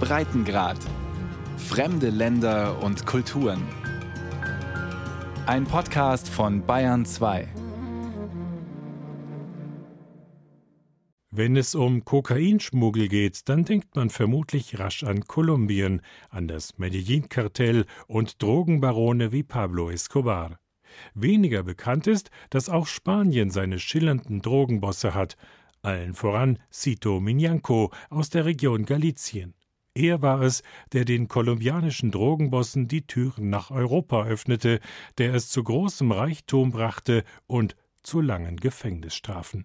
Breitengrad. 0.00 0.78
Fremde 1.56 2.10
Länder 2.10 2.82
und 2.82 3.06
Kulturen. 3.06 3.62
Ein 5.46 5.64
Podcast 5.64 6.28
von 6.28 6.64
Bayern 6.64 7.04
2. 7.04 7.48
Wenn 11.30 11.56
es 11.56 11.74
um 11.74 12.04
Kokainschmuggel 12.04 13.08
geht, 13.08 13.48
dann 13.48 13.64
denkt 13.64 13.94
man 13.94 14.10
vermutlich 14.10 14.78
rasch 14.78 15.04
an 15.04 15.24
Kolumbien, 15.24 16.02
an 16.30 16.48
das 16.48 16.78
Medellin-Kartell 16.78 17.84
und 18.06 18.42
Drogenbarone 18.42 19.30
wie 19.30 19.42
Pablo 19.42 19.90
Escobar. 19.90 20.58
Weniger 21.14 21.62
bekannt 21.62 22.06
ist, 22.06 22.30
dass 22.50 22.68
auch 22.68 22.86
Spanien 22.86 23.50
seine 23.50 23.78
schillernden 23.78 24.42
Drogenbosse 24.42 25.14
hat, 25.14 25.36
allen 25.82 26.14
voran 26.14 26.58
Cito 26.72 27.20
Minyanco 27.20 27.92
aus 28.10 28.30
der 28.30 28.44
Region 28.44 28.84
Galizien. 28.84 29.54
Er 29.94 30.22
war 30.22 30.42
es, 30.42 30.62
der 30.92 31.04
den 31.04 31.26
kolumbianischen 31.26 32.12
Drogenbossen 32.12 32.86
die 32.86 33.06
Türen 33.06 33.50
nach 33.50 33.72
Europa 33.72 34.26
öffnete, 34.26 34.80
der 35.18 35.34
es 35.34 35.48
zu 35.48 35.64
großem 35.64 36.12
Reichtum 36.12 36.70
brachte 36.70 37.24
und 37.46 37.74
zu 38.02 38.20
langen 38.20 38.58
Gefängnisstrafen. 38.58 39.64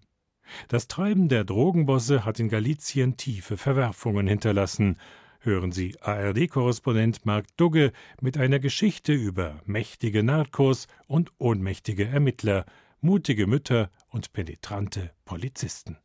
Das 0.68 0.88
Treiben 0.88 1.30
der 1.30 1.44
Drogenbosse 1.44 2.26
hat 2.26 2.40
in 2.40 2.50
Galizien 2.50 3.16
tiefe 3.16 3.58
Verwerfungen 3.58 4.28
hinterlassen. 4.28 4.98
Hören 5.40 5.72
Sie 5.72 6.00
ARD-Korrespondent 6.02 7.26
Mark 7.26 7.46
Dugge 7.58 7.92
mit 8.22 8.38
einer 8.38 8.60
Geschichte 8.60 9.14
über 9.14 9.62
mächtige 9.66 10.24
Narcos 10.24 10.88
und 11.06 11.32
ohnmächtige 11.38 12.08
Ermittler, 12.08 12.66
mutige 13.02 13.46
Mütter 13.46 13.92
und 14.10 14.34
penetrante 14.34 15.12
Polizisten. 15.26 15.98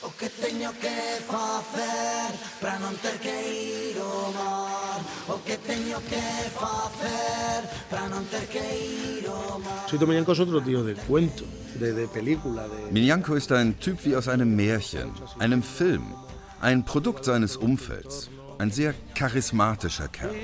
O 0.00 0.10
que 0.10 0.28
tenho 0.28 0.72
que 0.74 1.22
fazer 1.26 2.38
para 2.60 2.78
não 2.78 2.94
ter 2.94 3.18
que 3.18 3.28
ir 3.28 3.98
ao 4.00 4.32
mar? 4.32 5.00
O 5.28 5.38
que 5.38 5.56
tenho 5.56 6.00
que 6.02 6.50
fazer 6.54 7.68
para 7.90 8.08
não 8.08 8.24
ter 8.26 8.46
que 8.46 8.58
ir 8.58 9.26
ao 9.26 9.58
mar? 9.58 9.88
Sito 9.90 10.06
Minyanko 10.06 10.32
es 10.32 10.38
otro 10.38 10.60
tío 10.60 10.84
de 10.84 10.94
cuento, 10.94 11.44
de, 11.74 11.92
de 11.92 12.06
película. 12.06 12.68
De... 12.68 12.92
Minyanko 12.92 13.34
ist 13.34 13.50
ein 13.50 13.80
Typ 13.80 14.04
wie 14.04 14.14
aus 14.14 14.28
einem 14.28 14.54
Märchen, 14.54 15.10
einem 15.40 15.64
Film, 15.64 16.14
ein 16.60 16.84
Produkt 16.84 17.24
seines 17.24 17.56
Umfelds. 17.56 18.30
Ein 18.58 18.70
sehr 18.70 18.94
charismatischer 19.14 20.08
Kerl. 20.08 20.34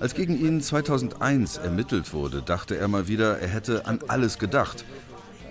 Als 0.00 0.14
gegen 0.14 0.38
ihn 0.38 0.60
2001 0.60 1.58
ermittelt 1.58 2.12
wurde, 2.12 2.42
dachte 2.42 2.76
er 2.76 2.88
mal 2.88 3.06
wieder, 3.06 3.38
er 3.38 3.48
hätte 3.48 3.86
an 3.86 4.00
alles 4.08 4.38
gedacht 4.38 4.84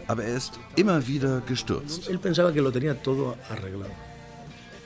aber 0.07 0.23
er 0.23 0.35
ist 0.35 0.59
immer 0.75 1.07
wieder 1.07 1.41
gestürzt. 1.41 2.09
Él 2.09 2.19
pensaba 2.19 2.51
que 2.51 2.61
lo 2.61 2.71
tenía 2.71 2.95
todo 2.95 3.37
arreglado. 3.49 3.91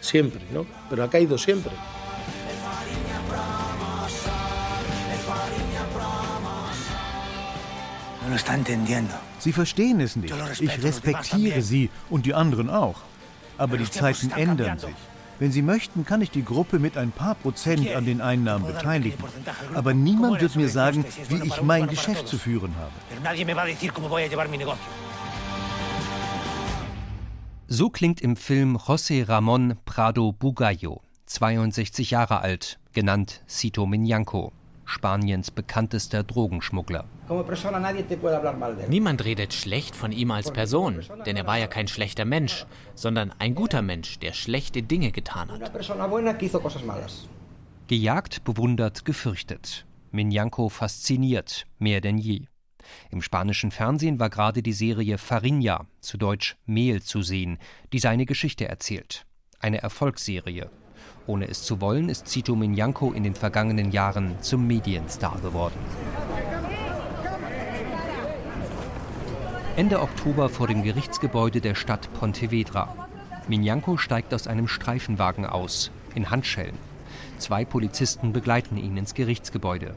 Siempre, 0.01 0.41
¿no? 0.53 0.65
Pero 0.89 1.03
ha 1.03 1.09
caído 1.09 1.37
siempre. 1.37 1.71
Sie 9.39 9.53
verstehen 9.53 10.01
es 10.01 10.15
nicht. 10.15 10.33
Ich 10.59 10.83
respektiere 10.83 11.61
Sie 11.61 11.89
und 12.09 12.25
die 12.25 12.33
anderen 12.33 12.69
auch. 12.69 12.99
Aber 13.57 13.77
die 13.77 13.89
Zeiten 13.89 14.31
ändern 14.31 14.77
sich. 14.79 14.95
Wenn 15.39 15.51
Sie 15.51 15.61
möchten, 15.61 16.03
kann 16.05 16.21
ich 16.21 16.31
die 16.31 16.43
Gruppe 16.43 16.79
mit 16.79 16.97
ein 16.97 17.11
paar 17.11 17.35
Prozent 17.35 17.93
an 17.95 18.05
den 18.05 18.21
Einnahmen 18.21 18.65
beteiligen. 18.65 19.23
Aber 19.75 19.93
niemand 19.93 20.41
wird 20.41 20.55
mir 20.55 20.67
sagen, 20.67 21.05
wie 21.29 21.47
ich 21.47 21.61
mein 21.61 21.87
Geschäft 21.87 22.27
zu 22.27 22.37
führen 22.37 22.73
habe. 22.75 22.91
So 27.69 27.89
klingt 27.89 28.21
im 28.21 28.37
Film 28.37 28.77
José 28.77 29.27
Ramón 29.27 29.75
Prado 29.83 30.31
Bugallo, 30.31 31.01
62 31.25 32.11
Jahre 32.11 32.39
alt, 32.39 32.79
genannt 32.93 33.43
Cito 33.45 33.85
Minyanco, 33.85 34.53
Spaniens 34.85 35.51
bekanntester 35.51 36.23
Drogenschmuggler. 36.23 37.03
Niemand 38.87 39.25
redet 39.25 39.53
schlecht 39.53 39.97
von 39.97 40.13
ihm 40.13 40.31
als 40.31 40.53
Person, 40.53 41.03
denn 41.25 41.35
er 41.35 41.45
war 41.45 41.57
ja 41.57 41.67
kein 41.67 41.89
schlechter 41.89 42.23
Mensch, 42.23 42.65
sondern 42.95 43.33
ein 43.37 43.53
guter 43.53 43.81
Mensch, 43.81 44.17
der 44.19 44.31
schlechte 44.31 44.81
Dinge 44.81 45.11
getan 45.11 45.51
hat. 45.51 45.73
Gejagt, 47.87 48.43
bewundert, 48.45 49.03
gefürchtet. 49.03 49.85
Minyanco 50.11 50.69
fasziniert, 50.69 51.67
mehr 51.79 51.99
denn 51.99 52.17
je. 52.17 52.45
Im 53.09 53.21
spanischen 53.21 53.71
Fernsehen 53.71 54.19
war 54.19 54.29
gerade 54.29 54.61
die 54.61 54.73
Serie 54.73 55.17
Farinha, 55.17 55.85
zu 55.99 56.17
Deutsch 56.17 56.57
Mehl, 56.65 57.01
zu 57.01 57.21
sehen, 57.21 57.57
die 57.93 57.99
seine 57.99 58.25
Geschichte 58.25 58.67
erzählt. 58.67 59.25
Eine 59.59 59.81
Erfolgsserie. 59.81 60.69
Ohne 61.25 61.47
es 61.47 61.63
zu 61.63 61.81
wollen, 61.81 62.09
ist 62.09 62.27
Cito 62.27 62.55
Minyanco 62.55 63.11
in 63.11 63.23
den 63.23 63.35
vergangenen 63.35 63.91
Jahren 63.91 64.41
zum 64.41 64.65
Medienstar 64.67 65.39
geworden. 65.41 65.79
Ende 69.75 70.01
Oktober 70.01 70.49
vor 70.49 70.67
dem 70.67 70.83
Gerichtsgebäude 70.83 71.61
der 71.61 71.75
Stadt 71.75 72.11
Pontevedra. 72.13 73.07
Minyanco 73.47 73.97
steigt 73.97 74.33
aus 74.33 74.47
einem 74.47 74.67
Streifenwagen 74.67 75.45
aus, 75.45 75.91
in 76.15 76.31
Handschellen. 76.31 76.77
Zwei 77.37 77.63
Polizisten 77.63 78.33
begleiten 78.33 78.77
ihn 78.77 78.97
ins 78.97 79.13
Gerichtsgebäude. 79.13 79.93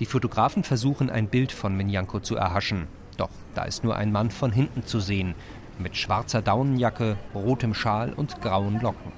Die 0.00 0.06
Fotografen 0.06 0.64
versuchen 0.64 1.08
ein 1.08 1.28
Bild 1.28 1.52
von 1.52 1.76
Minyanko 1.76 2.18
zu 2.18 2.34
erhaschen. 2.34 2.88
Doch 3.16 3.30
da 3.54 3.62
ist 3.62 3.84
nur 3.84 3.94
ein 3.94 4.10
Mann 4.10 4.32
von 4.32 4.50
hinten 4.50 4.84
zu 4.84 4.98
sehen, 4.98 5.36
mit 5.78 5.96
schwarzer 5.96 6.42
Daunenjacke, 6.42 7.16
rotem 7.32 7.74
Schal 7.74 8.12
und 8.12 8.40
grauen 8.40 8.80
Locken. 8.80 9.12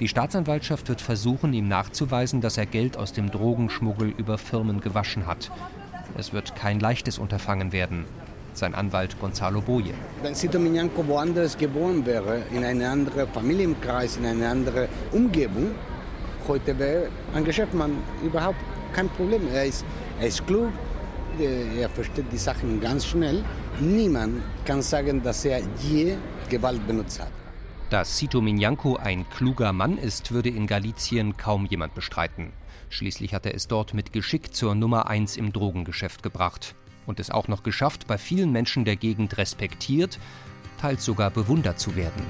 Die 0.00 0.08
Staatsanwaltschaft 0.08 0.88
wird 0.88 1.00
versuchen, 1.00 1.52
ihm 1.52 1.68
nachzuweisen, 1.68 2.40
dass 2.40 2.58
er 2.58 2.66
Geld 2.66 2.96
aus 2.96 3.12
dem 3.12 3.30
Drogenschmuggel 3.30 4.08
über 4.08 4.38
Firmen 4.38 4.80
gewaschen 4.80 5.26
hat. 5.26 5.52
Es 6.18 6.32
wird 6.32 6.56
kein 6.56 6.80
leichtes 6.80 7.18
Unterfangen 7.18 7.70
werden. 7.70 8.06
Sein 8.54 8.74
Anwalt 8.74 9.20
Gonzalo 9.20 9.60
Boye. 9.60 9.94
Wenn 10.22 10.34
Sito 10.34 10.58
Minyanko 10.58 11.06
woanders 11.06 11.56
geboren 11.56 12.04
wäre, 12.04 12.42
in 12.52 12.64
einem 12.64 12.90
anderen 12.90 13.28
Familienkreis, 13.28 14.16
in 14.16 14.26
einer 14.26 14.50
anderen 14.50 14.88
Umgebung, 15.12 15.70
heute 16.48 16.76
wäre 16.78 17.08
ein 17.34 17.44
Geschäftsmann 17.44 17.92
überhaupt 18.24 18.56
kein 18.92 19.08
Problem. 19.08 19.48
Er 19.52 19.66
ist, 19.66 19.84
er 20.20 20.28
ist 20.28 20.46
klug, 20.46 20.70
äh, 21.38 21.80
er 21.80 21.88
versteht 21.88 22.26
die 22.32 22.38
Sachen 22.38 22.80
ganz 22.80 23.06
schnell. 23.06 23.44
Niemand 23.80 24.42
kann 24.64 24.82
sagen, 24.82 25.22
dass 25.22 25.44
er 25.44 25.60
je 25.82 26.16
Gewalt 26.48 26.86
benutzt 26.86 27.20
hat. 27.20 27.30
Dass 27.90 28.18
Sito 28.18 28.40
Minyanko 28.40 28.96
ein 28.96 29.28
kluger 29.30 29.72
Mann 29.72 29.98
ist, 29.98 30.32
würde 30.32 30.48
in 30.48 30.66
Galizien 30.66 31.36
kaum 31.36 31.66
jemand 31.66 31.94
bestreiten. 31.94 32.52
Schließlich 32.88 33.34
hat 33.34 33.46
er 33.46 33.54
es 33.54 33.68
dort 33.68 33.94
mit 33.94 34.12
Geschick 34.12 34.54
zur 34.54 34.74
Nummer 34.74 35.08
eins 35.08 35.36
im 35.36 35.52
Drogengeschäft 35.52 36.22
gebracht 36.22 36.74
und 37.06 37.20
es 37.20 37.30
auch 37.30 37.48
noch 37.48 37.62
geschafft, 37.62 38.06
bei 38.06 38.18
vielen 38.18 38.50
Menschen 38.50 38.84
der 38.84 38.96
Gegend 38.96 39.38
respektiert, 39.38 40.18
teils 40.80 41.04
sogar 41.04 41.30
bewundert 41.30 41.78
zu 41.78 41.94
werden. 41.96 42.22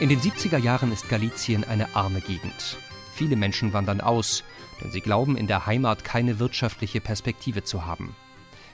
In 0.00 0.08
den 0.08 0.20
70er 0.20 0.58
Jahren 0.58 0.90
ist 0.90 1.08
Galizien 1.08 1.62
eine 1.62 1.94
arme 1.94 2.20
Gegend. 2.20 2.78
Viele 3.14 3.36
Menschen 3.36 3.72
wandern 3.72 4.00
aus, 4.00 4.42
denn 4.80 4.90
sie 4.90 5.00
glauben, 5.00 5.36
in 5.36 5.46
der 5.46 5.66
Heimat 5.66 6.02
keine 6.02 6.40
wirtschaftliche 6.40 7.00
Perspektive 7.00 7.62
zu 7.62 7.86
haben. 7.86 8.16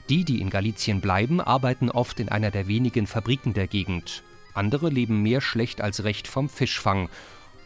Die, 0.09 0.25
die 0.25 0.41
in 0.41 0.49
Galizien 0.49 1.03
bleiben, 1.03 1.43
arbeiten 1.43 1.91
oft 1.91 2.21
in 2.21 2.31
einer 2.31 2.51
der 2.51 2.69
wenigen 2.69 3.07
Fabriken 3.07 3.53
der 3.53 3.67
Gegend. 3.67 4.23
Andere 4.55 4.89
leben 4.89 5.23
mehr 5.23 5.43
schlecht 5.43 5.83
als 5.83 6.05
recht 6.05 6.27
vom 6.27 6.49
Fischfang. 6.49 7.11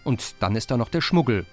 Und 0.03 0.35
dann 0.41 0.57
ist 0.57 0.73
da 0.73 0.77
noch 0.77 0.89
der 0.89 1.01
Schmuggel. 1.01 1.47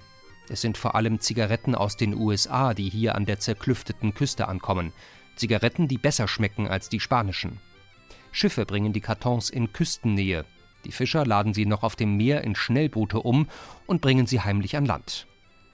Es 0.50 0.62
sind 0.62 0.80
vor 0.80 0.96
allem 0.96 1.20
Zigaretten 1.20 1.76
aus 1.76 1.98
den 1.98 2.16
USA, 2.16 2.74
die 2.74 2.90
hier 2.90 3.14
an 3.14 3.26
der 3.26 3.40
zerklüfteten 3.40 4.16
Küste 4.16 4.48
ankommen. 4.48 4.92
Zigaretten, 5.36 5.88
die 5.88 6.00
besser 6.00 6.28
schmecken 6.28 6.68
als 6.68 6.90
die 6.90 7.00
spanischen. 7.00 7.59
Schiffe 8.32 8.66
bringen 8.66 8.92
die 8.92 9.02
Kartons 9.02 9.52
in 9.52 9.72
Küstennähe, 9.72 10.46
die 10.86 10.92
Fischer 10.92 11.26
laden 11.26 11.54
sie 11.54 11.66
noch 11.66 11.84
auf 11.84 11.96
dem 11.96 12.18
Meer 12.18 12.44
in 12.44 12.56
Schnellboote 12.56 13.20
um 13.20 13.48
und 13.88 14.02
bringen 14.02 14.28
sie 14.28 14.42
heimlich 14.42 14.76
an 14.76 14.86
Land. 14.86 15.28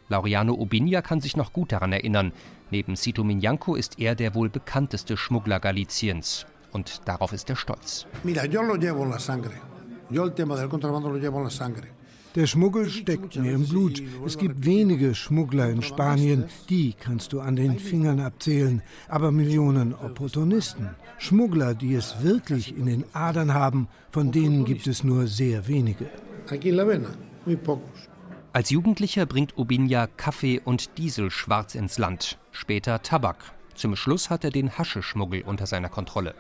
Laureano 0.10 0.54
Obinia 0.54 1.02
kann 1.02 1.22
sich 1.22 1.36
noch 1.36 1.52
gut 1.52 1.72
daran 1.72 1.92
erinnern. 1.92 2.32
Neben 2.72 2.96
Cito 2.96 3.24
Minyanco 3.24 3.76
ist 3.76 4.00
er 4.00 4.16
der 4.16 4.36
wohl 4.36 4.50
bekannteste 4.50 5.18
Schmuggler 5.18 5.60
Galiciens. 5.60 6.46
Und 6.72 7.08
darauf 7.08 7.34
ist 7.34 7.50
er 7.50 7.56
stolz. 7.56 8.08
Mira, 8.24 8.46
yo 8.46 8.62
lo 8.62 8.76
llevo 8.76 9.06
la 9.06 9.20
sangre. 9.20 9.56
Yo 10.10 10.24
el 10.24 10.34
tema 10.34 10.56
del 10.56 10.70
contrabando 10.70 11.10
lo 11.10 11.18
llevo 11.18 11.42
la 11.42 11.50
sangre. 11.50 11.90
Der 12.38 12.46
Schmuggel 12.46 12.88
steckt 12.88 13.36
mir 13.36 13.54
im 13.54 13.68
Blut. 13.68 14.00
Es 14.24 14.38
gibt 14.38 14.64
wenige 14.64 15.16
Schmuggler 15.16 15.72
in 15.72 15.82
Spanien, 15.82 16.46
die 16.70 16.94
kannst 16.94 17.34
du 17.34 17.40
an 17.40 17.56
den 17.56 17.80
Fingern 17.80 18.20
abzählen, 18.20 18.84
aber 19.08 19.32
Millionen 19.32 19.96
Opportunisten. 19.96 20.92
Schmuggler, 21.18 21.74
die 21.74 21.96
es 21.96 22.22
wirklich 22.22 22.78
in 22.78 22.86
den 22.86 23.06
Adern 23.12 23.56
haben, 23.56 23.88
von 24.12 24.32
denen 24.32 24.66
gibt 24.66 24.86
es 24.86 25.04
nur 25.04 25.26
sehr 25.26 25.68
wenige. 25.68 26.12
Als 28.54 28.70
Jugendlicher 28.70 29.26
bringt 29.26 29.58
Obinia 29.58 30.06
Kaffee 30.06 30.62
und 30.64 30.96
Diesel 31.00 31.32
schwarz 31.32 31.74
ins 31.74 31.98
Land, 31.98 32.38
später 32.52 33.02
Tabak. 33.02 33.56
Zum 33.74 33.96
Schluss 33.96 34.30
hat 34.30 34.44
er 34.44 34.52
den 34.52 34.78
Hascheschmuggel 34.78 35.42
unter 35.42 35.66
seiner 35.66 35.90
Kontrolle. 35.90 36.36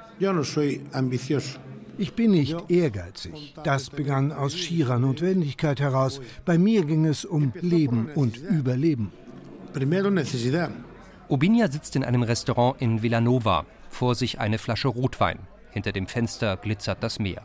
Ich 1.98 2.14
bin 2.14 2.32
nicht 2.32 2.56
ehrgeizig. 2.70 3.56
Das 3.64 3.90
begann 3.90 4.32
aus 4.32 4.56
schierer 4.56 5.00
Notwendigkeit 5.00 5.80
heraus. 5.80 6.22
Bei 6.46 6.58
mir 6.58 6.86
ging 6.86 7.06
es 7.06 7.26
um 7.26 7.54
Leben 7.60 8.10
und 8.14 8.38
Überleben. 8.38 9.12
Obinia 11.28 11.70
sitzt 11.70 11.96
in 11.96 12.04
einem 12.04 12.24
Restaurant 12.24 12.82
in 12.82 13.02
Villanova, 13.02 13.66
vor 13.90 14.16
sich 14.16 14.40
eine 14.40 14.58
Flasche 14.58 14.88
Rotwein. 14.88 15.40
Hinter 15.72 15.92
dem 15.92 16.08
Fenster 16.08 16.56
glitzert 16.58 17.04
das 17.04 17.20
Meer. 17.20 17.44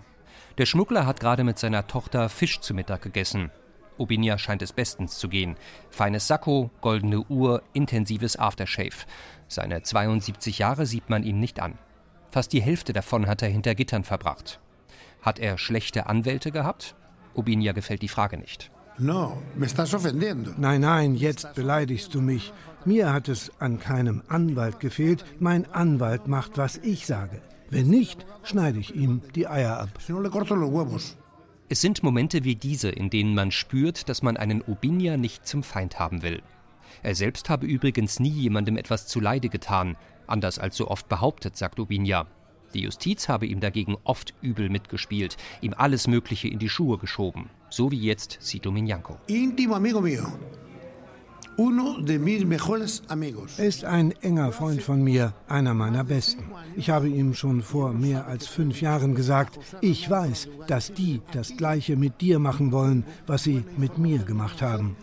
Der 0.59 0.67
Schmuggler 0.67 1.07
hat 1.07 1.21
gerade 1.21 1.45
mit 1.45 1.59
seiner 1.59 1.87
Tochter 1.87 2.29
Fisch 2.29 2.61
zu 2.61 2.75
Mittag 2.75 3.03
gegessen. 3.03 3.51
Obinia 3.99 4.39
scheint 4.39 4.63
es 4.63 4.73
bestens 4.73 5.19
zu 5.19 5.29
gehen. 5.29 5.57
Feines 5.91 6.27
Sakko, 6.29 6.71
goldene 6.81 7.21
Uhr, 7.25 7.63
intensives 7.73 8.39
Aftershave. 8.39 9.07
Seine 9.49 9.83
72 9.83 10.59
Jahre 10.59 10.87
sieht 10.87 11.11
man 11.11 11.25
ihm 11.25 11.39
nicht 11.39 11.61
an. 11.61 11.79
Fast 12.33 12.55
die 12.55 12.63
Hälfte 12.63 12.95
davon 12.95 13.27
hat 13.27 13.43
er 13.43 13.51
hinter 13.51 13.75
Gittern 13.75 14.05
verbracht. 14.05 14.59
Hat 15.21 15.39
er 15.39 15.59
schlechte 15.59 16.07
Anwälte 16.07 16.51
gehabt? 16.51 16.95
Obinia 17.35 17.73
gefällt 17.73 18.01
die 18.01 18.09
Frage 18.09 18.39
nicht. 18.39 18.71
No, 18.99 19.43
me 19.55 19.67
estás 19.67 19.93
ofendiendo. 19.93 20.53
Nein, 20.57 20.81
nein, 20.81 21.15
jetzt 21.15 21.55
beleidigst 21.55 22.15
du 22.15 22.23
mich. 22.23 22.55
Mir 22.87 23.13
hat 23.13 23.29
es 23.29 23.53
an 23.61 23.79
keinem 23.79 24.23
Anwalt 24.29 24.81
gefehlt. 24.81 25.27
Mein 25.41 25.71
Anwalt 25.73 26.27
macht, 26.27 26.57
was 26.57 26.79
ich 26.79 27.05
sage. 27.07 27.43
Wenn 27.69 27.89
nicht, 27.89 28.25
schneide 28.43 28.79
ich 28.79 28.95
ihm 28.97 29.21
die 29.35 29.47
Eier 29.47 29.79
ab. 29.79 29.91
Es 31.69 31.81
sind 31.83 32.03
Momente 32.03 32.45
wie 32.45 32.57
diese, 32.57 32.89
in 32.89 33.11
denen 33.11 33.35
man 33.35 33.51
spürt, 33.51 34.09
dass 34.09 34.23
man 34.23 34.39
einen 34.39 34.63
Obinia 34.63 35.19
nicht 35.19 35.47
zum 35.47 35.63
Feind 35.63 35.99
haben 35.99 36.23
will. 36.23 36.43
Er 37.03 37.15
selbst 37.15 37.51
habe 37.51 37.67
übrigens 37.67 38.21
nie 38.21 38.31
jemandem 38.31 38.77
etwas 38.77 39.07
zuleide 39.07 39.49
getan, 39.49 39.97
anders 40.33 40.59
als 40.59 40.77
so 40.77 40.89
oft 40.89 41.09
behauptet, 41.09 41.57
sagt 41.57 41.79
Obinia. 41.79 42.27
Die 42.75 42.81
Justiz 42.81 43.29
habe 43.29 43.47
ihm 43.47 43.61
dagegen 43.61 43.97
oft 44.05 44.35
übel 44.41 44.71
mitgespielt, 44.71 45.37
ihm 45.61 45.75
alles 45.77 46.09
Mögliche 46.09 46.49
in 46.49 46.59
die 46.59 46.71
Schuhe 46.71 46.99
geschoben, 46.99 47.51
so 47.69 47.91
wie 47.91 48.01
jetzt 48.01 48.39
Sito 48.41 48.71
Minyanko. 48.71 49.19
Intimo 49.27 49.75
amigo 49.75 50.01
mio. 50.01 50.27
Uno 51.59 52.01
de 52.01 52.19
mis 52.19 52.45
mejores 52.47 53.03
amigos. 53.09 53.59
Er 53.59 53.67
ist 53.67 53.85
ein 53.85 54.13
enger 54.23 54.53
Freund 54.53 54.83
von 54.83 55.05
mir, 55.05 55.35
einer 55.49 55.75
meiner 55.75 56.03
besten. 56.03 56.45
Ich 56.77 56.89
habe 56.89 57.09
ihm 57.09 57.35
schon 57.35 57.61
vor 57.61 57.93
mehr 57.93 58.27
als 58.27 58.47
fünf 58.47 58.81
Jahren 58.81 59.15
gesagt, 59.15 59.59
ich 59.83 60.09
weiß, 60.09 60.49
dass 60.67 60.95
die 60.95 61.21
das 61.33 61.55
Gleiche 61.59 61.97
mit 61.97 62.23
dir 62.23 62.39
machen 62.39 62.73
wollen, 62.73 63.05
was 63.27 63.43
sie 63.45 63.65
mit 63.77 63.99
mir 63.99 64.21
gemacht 64.21 64.63
haben. 64.63 64.97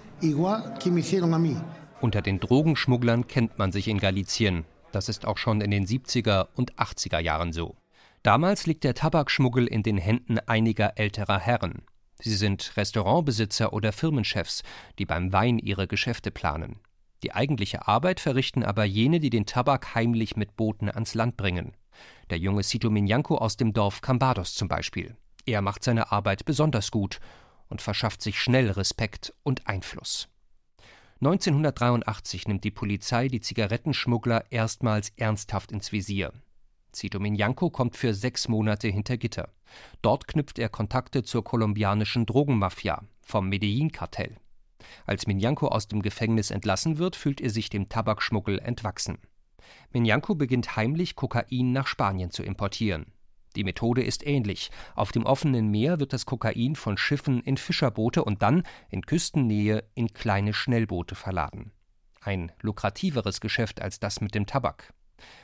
Unter 2.01 2.21
den 2.23 2.39
Drogenschmugglern 2.39 3.27
kennt 3.27 3.59
man 3.59 3.71
sich 3.71 3.87
in 3.87 3.99
Galizien. 3.99 4.65
Das 4.91 5.09
ist 5.09 5.25
auch 5.25 5.37
schon 5.37 5.61
in 5.61 5.71
den 5.71 5.85
70er 5.85 6.47
und 6.55 6.75
80er 6.75 7.19
Jahren 7.19 7.53
so. 7.53 7.75
Damals 8.23 8.65
liegt 8.65 8.83
der 8.83 8.95
Tabakschmuggel 8.95 9.67
in 9.67 9.83
den 9.83 9.97
Händen 9.97 10.39
einiger 10.39 10.97
älterer 10.97 11.39
Herren. 11.39 11.83
Sie 12.21 12.35
sind 12.35 12.75
Restaurantbesitzer 12.75 13.71
oder 13.71 13.93
Firmenchefs, 13.93 14.63
die 14.97 15.05
beim 15.05 15.31
Wein 15.31 15.57
ihre 15.57 15.87
Geschäfte 15.87 16.31
planen. 16.31 16.79
Die 17.23 17.33
eigentliche 17.33 17.87
Arbeit 17.87 18.19
verrichten 18.19 18.63
aber 18.63 18.83
jene, 18.83 19.19
die 19.19 19.29
den 19.29 19.45
Tabak 19.45 19.95
heimlich 19.95 20.35
mit 20.35 20.55
Booten 20.57 20.89
ans 20.89 21.13
Land 21.13 21.37
bringen. 21.37 21.73
Der 22.29 22.37
junge 22.37 22.63
Sito 22.63 22.89
Minyanko 22.89 23.37
aus 23.37 23.57
dem 23.57 23.73
Dorf 23.73 24.01
Cambados 24.01 24.53
zum 24.53 24.67
Beispiel. 24.67 25.15
Er 25.45 25.61
macht 25.61 25.83
seine 25.83 26.11
Arbeit 26.11 26.45
besonders 26.45 26.91
gut 26.91 27.19
und 27.69 27.81
verschafft 27.81 28.21
sich 28.21 28.41
schnell 28.41 28.69
Respekt 28.71 29.33
und 29.43 29.67
Einfluss. 29.67 30.27
1983 31.21 32.47
nimmt 32.47 32.63
die 32.63 32.71
Polizei 32.71 33.27
die 33.27 33.41
Zigarettenschmuggler 33.41 34.45
erstmals 34.51 35.11
ernsthaft 35.17 35.73
ins 35.73 35.91
Visier. 35.91 36.31
Zito 36.93 37.19
Minyanko 37.19 37.69
kommt 37.69 37.97
für 37.97 38.13
sechs 38.13 38.47
Monate 38.47 38.87
hinter 38.87 39.17
Gitter. 39.17 39.49
Dort 40.01 40.29
knüpft 40.29 40.59
er 40.59 40.69
Kontakte 40.69 41.23
zur 41.23 41.43
kolumbianischen 41.43 42.25
Drogenmafia, 42.25 43.03
vom 43.21 43.49
Medellin-Kartell. 43.49 44.37
Als 45.05 45.27
Minyanko 45.27 45.67
aus 45.67 45.89
dem 45.89 46.01
Gefängnis 46.01 46.51
entlassen 46.51 46.97
wird, 46.99 47.17
fühlt 47.17 47.41
er 47.41 47.49
sich 47.49 47.69
dem 47.69 47.89
Tabakschmuggel 47.89 48.59
entwachsen. 48.59 49.17
Minyanko 49.91 50.35
beginnt 50.35 50.77
heimlich 50.77 51.17
Kokain 51.17 51.73
nach 51.73 51.87
Spanien 51.87 52.31
zu 52.31 52.43
importieren. 52.43 53.11
Die 53.55 53.63
Methode 53.63 54.03
ist 54.03 54.25
ähnlich. 54.25 54.71
Auf 54.95 55.11
dem 55.11 55.25
offenen 55.25 55.69
Meer 55.69 55.99
wird 55.99 56.13
das 56.13 56.25
Kokain 56.25 56.75
von 56.75 56.97
Schiffen 56.97 57.41
in 57.41 57.57
Fischerboote 57.57 58.23
und 58.23 58.41
dann 58.41 58.63
in 58.89 59.01
Küstennähe 59.01 59.83
in 59.95 60.13
kleine 60.13 60.53
Schnellboote 60.53 61.15
verladen. 61.15 61.71
Ein 62.21 62.51
lukrativeres 62.61 63.39
Geschäft 63.41 63.81
als 63.81 63.99
das 63.99 64.21
mit 64.21 64.35
dem 64.35 64.45
Tabak. 64.45 64.93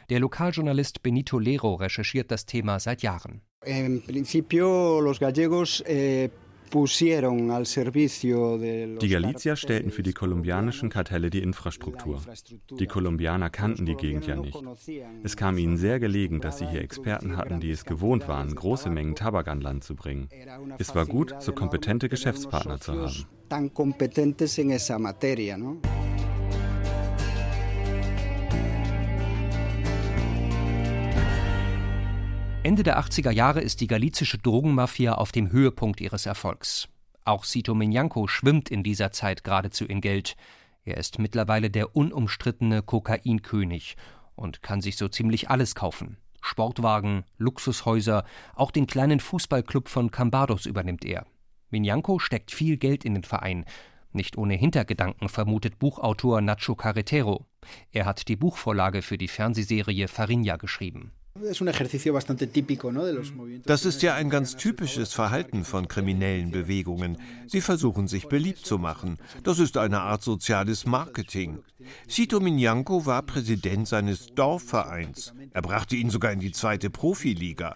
Der 0.10 0.20
Lokaljournalist 0.20 1.04
Benito 1.04 1.40
Lero 1.40 1.76
recherchiert 1.76 2.32
das 2.32 2.46
Thema 2.46 2.80
seit 2.80 3.02
Jahren. 3.02 3.42
En 3.62 4.02
principio 4.02 5.02
los 5.02 5.20
gallegos 5.20 5.82
eh, 5.82 6.30
die 9.00 9.10
Galizier 9.10 9.56
stellten 9.56 9.92
für 9.92 10.04
die 10.04 10.14
kolumbianischen 10.14 10.90
Kartelle 10.90 11.30
die 11.30 11.42
Infrastruktur. 11.42 12.22
Die 12.80 12.88
Kolumbianer 12.88 13.50
kannten 13.50 13.86
die 13.86 13.96
Gegend 13.96 14.28
ja 14.28 14.36
nicht. 14.36 14.62
Es 15.24 15.38
kam 15.38 15.58
ihnen 15.58 15.78
sehr 15.78 16.00
gelegen, 16.00 16.42
dass 16.42 16.58
sie 16.60 16.68
hier 16.68 16.82
Experten 16.82 17.38
hatten, 17.38 17.60
die 17.60 17.72
es 17.72 17.86
gewohnt 17.86 18.28
waren, 18.28 18.54
große 18.54 18.90
Mengen 18.90 19.16
Tabak 19.16 19.48
an 19.48 19.62
Land 19.62 19.84
zu 19.84 19.96
bringen. 19.96 20.30
Es 20.78 20.94
war 20.96 21.06
gut, 21.06 21.34
so 21.40 21.54
kompetente 21.54 22.10
Geschäftspartner 22.10 22.80
zu 22.80 22.94
haben. 22.94 23.26
Ende 32.66 32.82
der 32.82 33.00
80er 33.00 33.30
Jahre 33.30 33.62
ist 33.62 33.80
die 33.80 33.86
galizische 33.86 34.40
Drogenmafia 34.40 35.14
auf 35.14 35.32
dem 35.32 35.52
Höhepunkt 35.52 36.02
ihres 36.02 36.26
Erfolgs. 36.26 36.90
Auch 37.24 37.44
Sito 37.44 37.76
Minyanko 37.76 38.26
schwimmt 38.26 38.72
in 38.72 38.82
dieser 38.82 39.12
Zeit 39.12 39.44
geradezu 39.44 39.86
in 39.86 40.02
Geld. 40.02 40.36
Er 40.84 40.98
ist 40.98 41.20
mittlerweile 41.20 41.70
der 41.70 41.96
unumstrittene 41.96 42.82
Kokainkönig 42.82 43.98
und 44.34 44.64
kann 44.64 44.82
sich 44.82 44.98
so 44.98 45.08
ziemlich 45.08 45.52
alles 45.52 45.76
kaufen. 45.76 46.18
Sportwagen, 46.42 47.24
Luxushäuser, 47.38 48.26
auch 48.56 48.72
den 48.72 48.88
kleinen 48.88 49.20
Fußballclub 49.20 49.88
von 49.88 50.10
Cambados 50.10 50.66
übernimmt 50.66 51.06
er. 51.06 51.28
Minyanko 51.70 52.18
steckt 52.18 52.50
viel 52.50 52.78
Geld 52.78 53.06
in 53.06 53.14
den 53.14 53.26
Verein. 53.26 53.66
Nicht 54.12 54.40
ohne 54.40 54.56
Hintergedanken 54.56 55.30
vermutet 55.30 55.78
Buchautor 55.78 56.42
Nacho 56.42 56.74
Carretero. 56.74 57.46
Er 57.92 58.06
hat 58.06 58.28
die 58.28 58.36
Buchvorlage 58.36 59.04
für 59.04 59.20
die 59.20 59.28
Fernsehserie 59.28 60.08
Farinha 60.08 60.56
geschrieben. 60.56 61.12
Das 63.66 63.86
ist 63.86 64.02
ja 64.02 64.16
ein 64.16 64.30
ganz 64.30 64.56
typisches 64.56 65.14
Verhalten 65.14 65.66
von 65.66 65.90
kriminellen 65.90 66.52
Bewegungen. 66.52 67.18
Sie 67.48 67.60
versuchen 67.60 68.08
sich 68.08 68.30
beliebt 68.30 68.66
zu 68.66 68.78
machen. 68.78 69.18
Das 69.44 69.60
ist 69.60 69.76
eine 69.76 70.00
Art 70.00 70.24
soziales 70.24 70.86
Marketing. 70.86 71.60
Sito 72.08 72.40
Minyanko 72.40 73.06
war 73.06 73.22
Präsident 73.24 73.86
seines 73.90 74.28
Dorfvereins. 74.28 75.34
Er 75.52 75.62
brachte 75.62 75.98
ihn 75.98 76.10
sogar 76.10 76.32
in 76.32 76.40
die 76.40 76.54
zweite 76.54 76.90
Profiliga. 76.90 77.76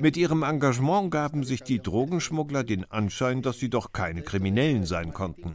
Mit 0.00 0.16
ihrem 0.16 0.42
Engagement 0.42 1.12
gaben 1.12 1.44
sich 1.44 1.62
die 1.62 1.80
Drogenschmuggler 1.80 2.64
den 2.64 2.90
Anschein, 2.90 3.40
dass 3.40 3.60
sie 3.60 3.70
doch 3.70 3.92
keine 3.92 4.22
Kriminellen 4.22 4.84
sein 4.84 5.12
konnten. 5.12 5.54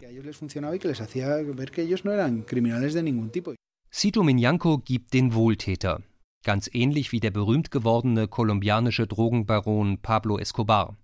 Sito 3.89 4.23
Minyanko 4.23 4.77
gibt 4.77 5.13
den 5.13 5.33
Wohltäter 5.33 6.01
ganz 6.43 6.69
ähnlich 6.74 7.12
wie 7.12 7.19
der 7.19 7.31
berühmt 7.31 7.71
gewordene 7.71 8.27
kolumbianische 8.27 9.07
Drogenbaron 9.07 10.00
Pablo 10.00 10.38
Escobar. 10.38 10.98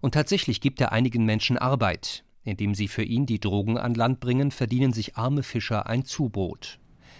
Und 0.00 0.14
tatsächlich 0.14 0.60
gibt 0.60 0.80
er 0.80 0.92
einigen 0.92 1.24
Menschen 1.24 1.58
Arbeit. 1.58 2.24
Indem 2.44 2.74
sie 2.74 2.88
für 2.88 3.02
ihn 3.02 3.26
die 3.26 3.40
Drogen 3.40 3.76
an 3.76 3.94
Land 3.94 4.20
bringen, 4.20 4.50
verdienen 4.50 4.92
sich 4.92 5.16
arme 5.16 5.42
Fischer 5.42 5.86
ein 5.86 6.04
Zubrot. 6.04 6.78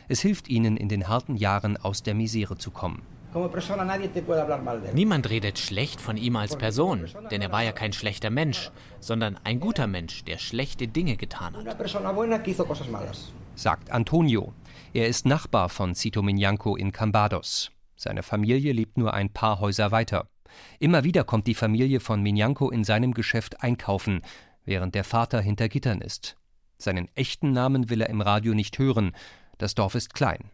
Es 0.08 0.22
hilft 0.22 0.48
ihnen, 0.48 0.78
in 0.78 0.88
den 0.88 1.08
harten 1.08 1.36
Jahren 1.36 1.76
aus 1.76 2.02
der 2.02 2.14
Misere 2.14 2.56
zu 2.56 2.70
kommen. 2.70 3.02
Niemand 4.94 5.28
redet 5.28 5.58
schlecht 5.58 6.00
von 6.00 6.16
ihm 6.16 6.36
als 6.36 6.56
Person, 6.56 7.04
denn 7.30 7.42
er 7.42 7.52
war 7.52 7.62
ja 7.62 7.72
kein 7.72 7.92
schlechter 7.92 8.30
Mensch, 8.30 8.70
sondern 9.00 9.38
ein 9.44 9.60
guter 9.60 9.86
Mensch, 9.86 10.24
der 10.24 10.38
schlechte 10.38 10.88
Dinge 10.88 11.16
getan 11.16 11.54
hat. 11.54 11.66
Sagt 13.54 13.90
Antonio. 13.90 14.54
Er 14.94 15.06
ist 15.06 15.26
Nachbar 15.26 15.68
von 15.68 15.94
Cito 15.94 16.22
Minyanko 16.22 16.74
in 16.74 16.92
Cambados. 16.92 17.70
Seine 17.94 18.22
Familie 18.22 18.72
lebt 18.72 18.96
nur 18.96 19.12
ein 19.12 19.30
paar 19.30 19.60
Häuser 19.60 19.90
weiter. 19.90 20.28
Immer 20.78 21.04
wieder 21.04 21.24
kommt 21.24 21.46
die 21.46 21.54
Familie 21.54 22.00
von 22.00 22.22
Minyanko 22.22 22.70
in 22.70 22.84
seinem 22.84 23.12
Geschäft 23.12 23.62
einkaufen, 23.62 24.22
während 24.64 24.94
der 24.94 25.04
Vater 25.04 25.42
hinter 25.42 25.68
Gittern 25.68 26.00
ist. 26.00 26.36
Seinen 26.78 27.08
echten 27.14 27.52
Namen 27.52 27.90
will 27.90 28.00
er 28.00 28.08
im 28.08 28.22
Radio 28.22 28.54
nicht 28.54 28.78
hören. 28.78 29.12
Das 29.58 29.74
Dorf 29.74 29.94
ist 29.94 30.14
klein. 30.14 30.50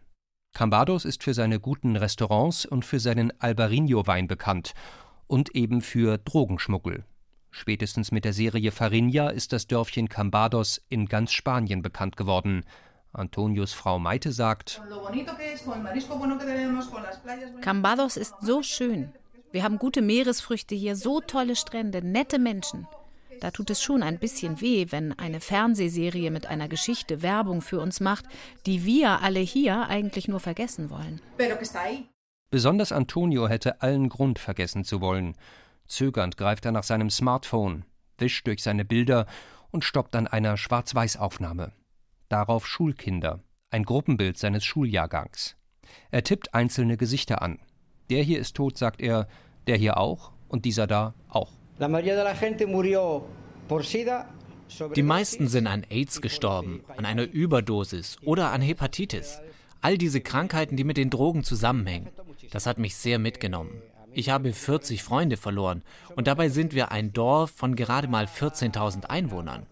Cambados 0.53 1.05
ist 1.05 1.23
für 1.23 1.33
seine 1.33 1.61
guten 1.61 1.95
Restaurants 1.95 2.65
und 2.65 2.83
für 2.83 2.99
seinen 2.99 3.31
Albarino-Wein 3.39 4.27
bekannt 4.27 4.73
und 5.27 5.55
eben 5.55 5.81
für 5.81 6.17
Drogenschmuggel. 6.17 7.05
Spätestens 7.51 8.11
mit 8.11 8.25
der 8.25 8.33
Serie 8.33 8.71
Farinha 8.71 9.29
ist 9.29 9.53
das 9.53 9.67
Dörfchen 9.67 10.09
Cambados 10.09 10.81
in 10.89 11.05
ganz 11.05 11.31
Spanien 11.31 11.81
bekannt 11.81 12.17
geworden. 12.17 12.65
Antonios 13.15 13.73
Frau 13.73 13.99
Maite 13.99 14.31
sagt, 14.31 14.81
Cambados 17.61 18.17
ist 18.17 18.35
so 18.41 18.61
schön. 18.61 19.13
Wir 19.51 19.63
haben 19.63 19.77
gute 19.77 20.01
Meeresfrüchte 20.01 20.75
hier, 20.75 20.95
so 20.95 21.21
tolle 21.21 21.55
Strände, 21.55 22.01
nette 22.01 22.39
Menschen. 22.39 22.87
Da 23.41 23.51
tut 23.51 23.69
es 23.69 23.81
schon 23.81 24.03
ein 24.03 24.19
bisschen 24.19 24.61
weh, 24.61 24.87
wenn 24.89 25.17
eine 25.17 25.39
Fernsehserie 25.39 26.31
mit 26.31 26.47
einer 26.47 26.67
Geschichte 26.67 27.21
Werbung 27.21 27.61
für 27.61 27.79
uns 27.79 27.99
macht, 27.99 28.25
die 28.65 28.85
wir 28.85 29.21
alle 29.21 29.39
hier 29.39 29.87
eigentlich 29.87 30.27
nur 30.27 30.39
vergessen 30.39 30.89
wollen. 30.89 31.21
Besonders 32.49 32.91
Antonio 32.91 33.47
hätte 33.47 33.81
allen 33.81 34.09
Grund 34.09 34.39
vergessen 34.39 34.83
zu 34.83 35.01
wollen. 35.01 35.35
Zögernd 35.87 36.37
greift 36.37 36.65
er 36.65 36.71
nach 36.71 36.83
seinem 36.83 37.09
Smartphone, 37.09 37.85
wischt 38.17 38.47
durch 38.47 38.63
seine 38.63 38.85
Bilder 38.85 39.25
und 39.71 39.83
stoppt 39.83 40.15
an 40.15 40.27
einer 40.27 40.57
Schwarz-Weiß-Aufnahme. 40.57 41.71
Darauf 42.29 42.65
Schulkinder, 42.65 43.41
ein 43.69 43.83
Gruppenbild 43.83 44.37
seines 44.37 44.65
Schuljahrgangs. 44.65 45.55
Er 46.09 46.23
tippt 46.23 46.55
einzelne 46.55 46.97
Gesichter 46.97 47.43
an. 47.43 47.59
Der 48.09 48.23
hier 48.23 48.39
ist 48.39 48.55
tot, 48.55 48.77
sagt 48.77 48.99
er, 48.99 49.27
der 49.67 49.77
hier 49.77 49.97
auch 49.97 50.31
und 50.47 50.65
dieser 50.65 50.87
da 50.87 51.13
auch. 51.29 51.51
Die 54.95 55.03
meisten 55.03 55.47
sind 55.47 55.67
an 55.67 55.85
AIDS 55.89 56.21
gestorben, 56.21 56.83
an 56.97 57.05
einer 57.05 57.23
Überdosis 57.23 58.17
oder 58.23 58.51
an 58.51 58.61
Hepatitis. 58.61 59.41
All 59.81 59.97
diese 59.97 60.21
Krankheiten, 60.21 60.77
die 60.77 60.83
mit 60.83 60.97
den 60.97 61.11
Drogen 61.11 61.43
zusammenhängen. 61.43 62.09
Das 62.51 62.65
hat 62.65 62.79
mich 62.79 62.95
sehr 62.95 63.19
mitgenommen. 63.19 63.81
Ich 64.13 64.29
habe 64.29 64.53
40 64.53 65.03
Freunde 65.03 65.37
verloren 65.37 65.83
und 66.15 66.27
dabei 66.27 66.49
sind 66.49 66.73
wir 66.73 66.91
ein 66.91 67.13
Dorf 67.13 67.51
von 67.51 67.75
gerade 67.75 68.07
mal 68.07 68.25
14.000 68.25 69.05
Einwohnern. 69.05 69.67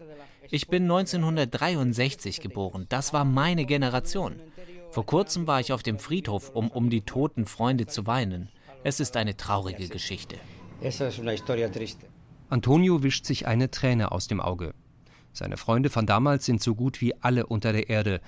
Ich 0.54 0.68
bin 0.68 0.84
1963 0.84 2.40
geboren. 2.40 2.86
Das 2.88 3.12
war 3.12 3.24
meine 3.24 3.64
Generation. 3.64 4.36
Vor 4.92 5.04
kurzem 5.04 5.48
war 5.48 5.58
ich 5.58 5.72
auf 5.72 5.82
dem 5.82 5.98
Friedhof, 5.98 6.50
um 6.50 6.70
um 6.70 6.90
die 6.90 7.00
toten 7.00 7.44
Freunde 7.44 7.88
zu 7.88 8.06
weinen. 8.06 8.50
Es 8.84 9.00
ist 9.00 9.16
eine 9.16 9.36
traurige 9.36 9.88
Geschichte. 9.88 10.36
Antonio 12.50 13.02
wischt 13.02 13.24
sich 13.24 13.48
eine 13.48 13.72
Träne 13.72 14.12
aus 14.12 14.28
dem 14.28 14.40
Auge. 14.40 14.74
Seine 15.32 15.56
Freunde 15.56 15.90
von 15.90 16.06
damals 16.06 16.44
sind 16.44 16.62
so 16.62 16.76
gut 16.76 17.00
wie 17.00 17.20
alle 17.20 17.46
unter 17.46 17.72
der 17.72 17.88
Erde. 17.88 18.20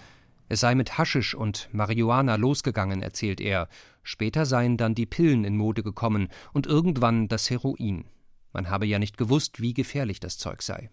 Es 0.49 0.59
sei 0.59 0.75
mit 0.75 0.99
Haschisch 0.99 1.33
und 1.33 1.69
Marihuana 1.71 2.35
losgegangen, 2.35 3.03
erzählt 3.03 3.41
er. 3.41 3.69
Später 4.03 4.47
seien 4.47 4.77
dann 4.77 4.97
die 4.97 5.07
Pillen 5.07 5.45
in 5.45 5.57
Mode 5.57 5.85
gekommen 5.85 6.27
und 6.53 6.67
irgendwann 6.67 7.29
das 7.29 7.51
Heroin. 7.51 8.05
Man 8.57 8.71
habe 8.71 8.87
ja 8.87 8.99
nicht 8.99 9.19
gewusst, 9.19 9.61
wie 9.61 9.75
gefährlich 9.75 10.19
das 10.19 10.39
Zeug 10.39 10.63
sei. 10.63 10.89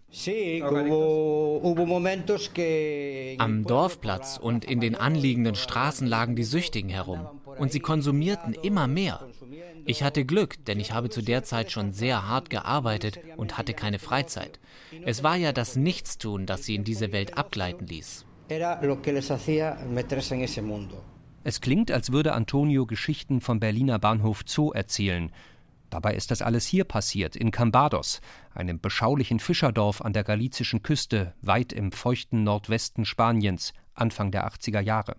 Am 3.38 3.64
Dorfplatz 3.64 4.36
und 4.36 4.66
in 4.66 4.80
den 4.80 4.94
anliegenden 4.94 5.54
Straßen 5.54 6.06
lagen 6.06 6.36
die 6.36 6.44
Süchtigen 6.44 6.90
herum. 6.90 7.26
Und 7.58 7.72
sie 7.72 7.80
konsumierten 7.80 8.52
immer 8.52 8.86
mehr. 8.86 9.26
Ich 9.86 10.02
hatte 10.02 10.26
Glück, 10.26 10.62
denn 10.66 10.78
ich 10.78 10.92
habe 10.92 11.08
zu 11.08 11.22
der 11.22 11.42
Zeit 11.42 11.70
schon 11.70 11.92
sehr 11.92 12.28
hart 12.28 12.50
gearbeitet 12.50 13.18
und 13.38 13.56
hatte 13.56 13.72
keine 13.72 13.98
Freizeit. 13.98 14.60
Es 15.06 15.22
war 15.22 15.36
ja 15.36 15.52
das 15.52 15.74
Nichtstun, 15.74 16.44
das 16.44 16.64
sie 16.64 16.74
in 16.74 16.84
diese 16.84 17.12
Welt 17.12 17.38
abgleiten 17.38 17.86
ließ. 17.86 18.26
Es 21.46 21.60
klingt, 21.62 21.90
als 21.90 22.12
würde 22.12 22.34
Antonio 22.34 22.84
Geschichten 22.84 23.40
vom 23.40 23.58
Berliner 23.58 23.98
Bahnhof 23.98 24.42
Zoo 24.46 24.72
erzählen. 24.72 25.30
Dabei 25.94 26.16
ist 26.16 26.32
das 26.32 26.42
alles 26.42 26.66
hier 26.66 26.82
passiert, 26.82 27.36
in 27.36 27.52
Cambados, 27.52 28.20
einem 28.52 28.80
beschaulichen 28.80 29.38
Fischerdorf 29.38 30.00
an 30.00 30.12
der 30.12 30.24
galizischen 30.24 30.82
Küste, 30.82 31.34
weit 31.40 31.72
im 31.72 31.92
feuchten 31.92 32.42
Nordwesten 32.42 33.04
Spaniens, 33.04 33.72
Anfang 33.94 34.32
der 34.32 34.44
80er 34.44 34.80
Jahre. 34.80 35.14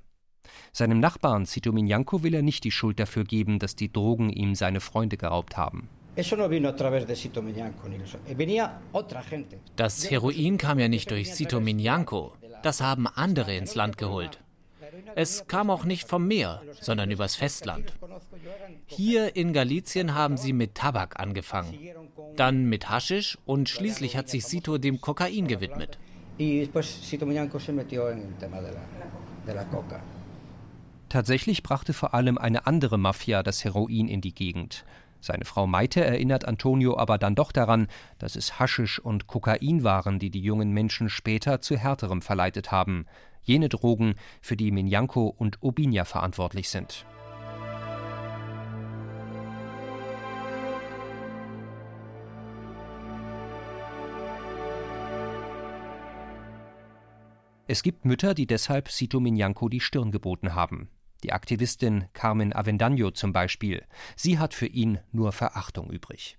Seinem 0.73 0.99
Nachbarn 0.99 1.45
Cito 1.45 1.71
Minyanko 1.71 2.23
will 2.23 2.33
er 2.33 2.41
nicht 2.41 2.65
die 2.65 2.71
Schuld 2.71 2.99
dafür 2.99 3.23
geben, 3.23 3.57
dass 3.57 3.77
die 3.77 3.89
Drogen 3.89 4.29
ihm 4.29 4.53
seine 4.53 4.81
Freunde 4.81 5.15
geraubt 5.15 5.55
haben. 5.55 5.87
Das 9.77 10.11
Heroin 10.11 10.57
kam 10.57 10.79
ja 10.79 10.89
nicht 10.89 11.09
durch 11.09 11.33
Cito 11.33 11.61
Minyanko. 11.61 12.33
Das 12.63 12.81
haben 12.81 13.07
andere 13.07 13.55
ins 13.55 13.75
Land 13.75 13.97
geholt. 13.97 14.41
Es 15.15 15.47
kam 15.47 15.69
auch 15.69 15.85
nicht 15.85 16.07
vom 16.07 16.27
Meer, 16.27 16.61
sondern 16.81 17.11
übers 17.11 17.35
Festland. 17.35 17.93
Hier 18.85 19.35
in 19.35 19.53
Galizien 19.53 20.13
haben 20.13 20.37
sie 20.37 20.53
mit 20.53 20.75
Tabak 20.75 21.19
angefangen, 21.19 21.77
dann 22.35 22.65
mit 22.65 22.89
Haschisch 22.89 23.37
und 23.45 23.69
schließlich 23.69 24.15
hat 24.15 24.29
sich 24.29 24.45
Sito 24.45 24.77
dem 24.77 25.01
Kokain 25.01 25.47
gewidmet. 25.47 25.97
Tatsächlich 31.09 31.63
brachte 31.63 31.93
vor 31.93 32.13
allem 32.13 32.37
eine 32.37 32.67
andere 32.67 32.97
Mafia 32.97 33.43
das 33.43 33.63
Heroin 33.63 34.07
in 34.07 34.21
die 34.21 34.33
Gegend. 34.33 34.85
Seine 35.21 35.45
Frau 35.45 35.65
Maite 35.65 36.03
erinnert 36.03 36.45
Antonio 36.45 36.97
aber 36.97 37.17
dann 37.17 37.35
doch 37.35 37.51
daran, 37.51 37.87
dass 38.19 38.35
es 38.35 38.59
Haschisch 38.59 38.99
und 38.99 39.25
Kokain 39.25 39.83
waren, 39.83 40.19
die 40.19 40.29
die 40.29 40.41
jungen 40.41 40.71
Menschen 40.71 41.09
später 41.09 41.61
zu 41.61 41.77
härterem 41.77 42.21
verleitet 42.21 42.71
haben. 42.71 43.07
Jene 43.41 43.69
Drogen, 43.69 44.15
für 44.41 44.57
die 44.57 44.71
Minyanko 44.71 45.33
und 45.35 45.63
Obinia 45.63 46.05
verantwortlich 46.05 46.69
sind. 46.69 47.05
Es 57.67 57.81
gibt 57.81 58.05
Mütter, 58.05 58.35
die 58.35 58.45
deshalb 58.45 58.89
Sito 58.89 59.19
Minyanko 59.19 59.69
die 59.69 59.79
Stirn 59.79 60.11
geboten 60.11 60.53
haben. 60.53 60.89
Die 61.23 61.33
Aktivistin 61.33 62.05
Carmen 62.13 62.53
Avendaño 62.53 63.11
zum 63.11 63.33
Beispiel. 63.33 63.83
Sie 64.15 64.37
hat 64.37 64.53
für 64.53 64.67
ihn 64.67 64.99
nur 65.11 65.31
Verachtung 65.31 65.89
übrig. 65.89 66.37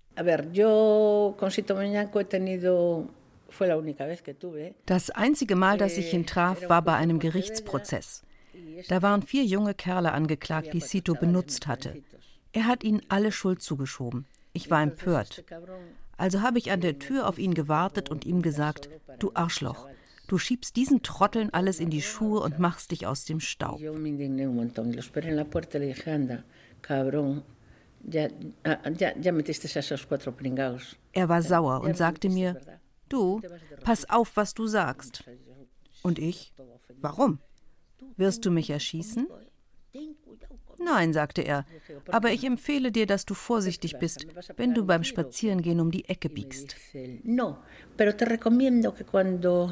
Das 4.86 5.10
einzige 5.10 5.56
Mal, 5.56 5.78
dass 5.78 5.96
ich 5.98 6.14
ihn 6.14 6.26
traf, 6.26 6.68
war 6.68 6.82
bei 6.82 6.94
einem 6.94 7.18
Gerichtsprozess. 7.18 8.22
Da 8.88 9.02
waren 9.02 9.22
vier 9.22 9.44
junge 9.44 9.74
Kerle 9.74 10.12
angeklagt, 10.12 10.72
die 10.72 10.80
Sito 10.80 11.14
benutzt 11.14 11.66
hatte. 11.66 12.02
Er 12.52 12.66
hat 12.66 12.84
ihnen 12.84 13.02
alle 13.08 13.32
Schuld 13.32 13.62
zugeschoben. 13.62 14.26
Ich 14.52 14.70
war 14.70 14.82
empört. 14.82 15.44
Also 16.16 16.40
habe 16.40 16.58
ich 16.58 16.70
an 16.70 16.80
der 16.80 16.98
Tür 16.98 17.28
auf 17.28 17.38
ihn 17.38 17.54
gewartet 17.54 18.10
und 18.10 18.24
ihm 18.24 18.40
gesagt, 18.40 18.88
du 19.18 19.32
Arschloch, 19.34 19.88
Du 20.26 20.38
schiebst 20.38 20.76
diesen 20.76 21.02
Trotteln 21.02 21.50
alles 21.50 21.78
in 21.78 21.90
die 21.90 22.02
Schuhe 22.02 22.40
und 22.40 22.58
machst 22.58 22.90
dich 22.90 23.06
aus 23.06 23.24
dem 23.24 23.40
Staub. 23.40 23.80
Er 31.12 31.28
war 31.28 31.42
sauer 31.42 31.80
und 31.80 31.96
sagte 31.96 32.28
mir, 32.28 32.60
du, 33.08 33.40
pass 33.82 34.08
auf, 34.10 34.36
was 34.36 34.54
du 34.54 34.66
sagst. 34.66 35.24
Und 36.02 36.18
ich, 36.18 36.52
warum? 37.00 37.38
Wirst 38.16 38.44
du 38.44 38.50
mich 38.50 38.70
erschießen? 38.70 39.28
Nein, 40.78 41.12
sagte 41.12 41.42
er, 41.42 41.64
aber 42.10 42.32
ich 42.32 42.44
empfehle 42.44 42.92
dir, 42.92 43.06
dass 43.06 43.24
du 43.24 43.34
vorsichtig 43.34 43.98
bist, 43.98 44.26
wenn 44.56 44.74
du 44.74 44.84
beim 44.84 45.04
Spazierengehen 45.04 45.80
um 45.80 45.90
die 45.90 46.08
Ecke 46.08 46.28
biegst. 46.28 46.76
No, 47.24 47.58
pero 47.96 48.12
te 48.12 48.26
recomiendo 48.26 48.92
que 48.92 49.04
cuando 49.04 49.70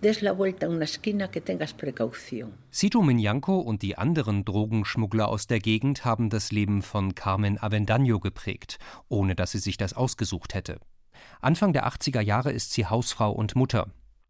des 0.00 0.20
la 0.20 0.32
vuelta 0.32 0.66
a 0.66 0.68
una 0.68 0.84
esquina 0.84 1.30
que 1.30 1.40
tengas 1.40 1.72
precaución. 1.72 2.52
Sito 2.70 3.02
Minyanko 3.02 3.58
und 3.58 3.82
die 3.82 3.96
anderen 3.96 4.44
Drogenschmuggler 4.44 5.28
aus 5.28 5.46
der 5.46 5.60
Gegend 5.60 6.04
haben 6.04 6.30
das 6.30 6.52
Leben 6.52 6.82
von 6.82 7.14
Carmen 7.14 7.58
Avendaño 7.58 8.20
geprägt, 8.20 8.78
ohne 9.08 9.34
dass 9.34 9.52
sie 9.52 9.58
sich 9.58 9.76
das 9.76 9.94
ausgesucht 9.94 10.54
hätte. 10.54 10.78
Anfang 11.40 11.72
der 11.72 11.86
80er 11.86 12.20
Jahre 12.20 12.52
ist 12.52 12.72
sie 12.72 12.86
Hausfrau 12.86 13.32
und 13.32 13.56
Mutter. 13.56 13.88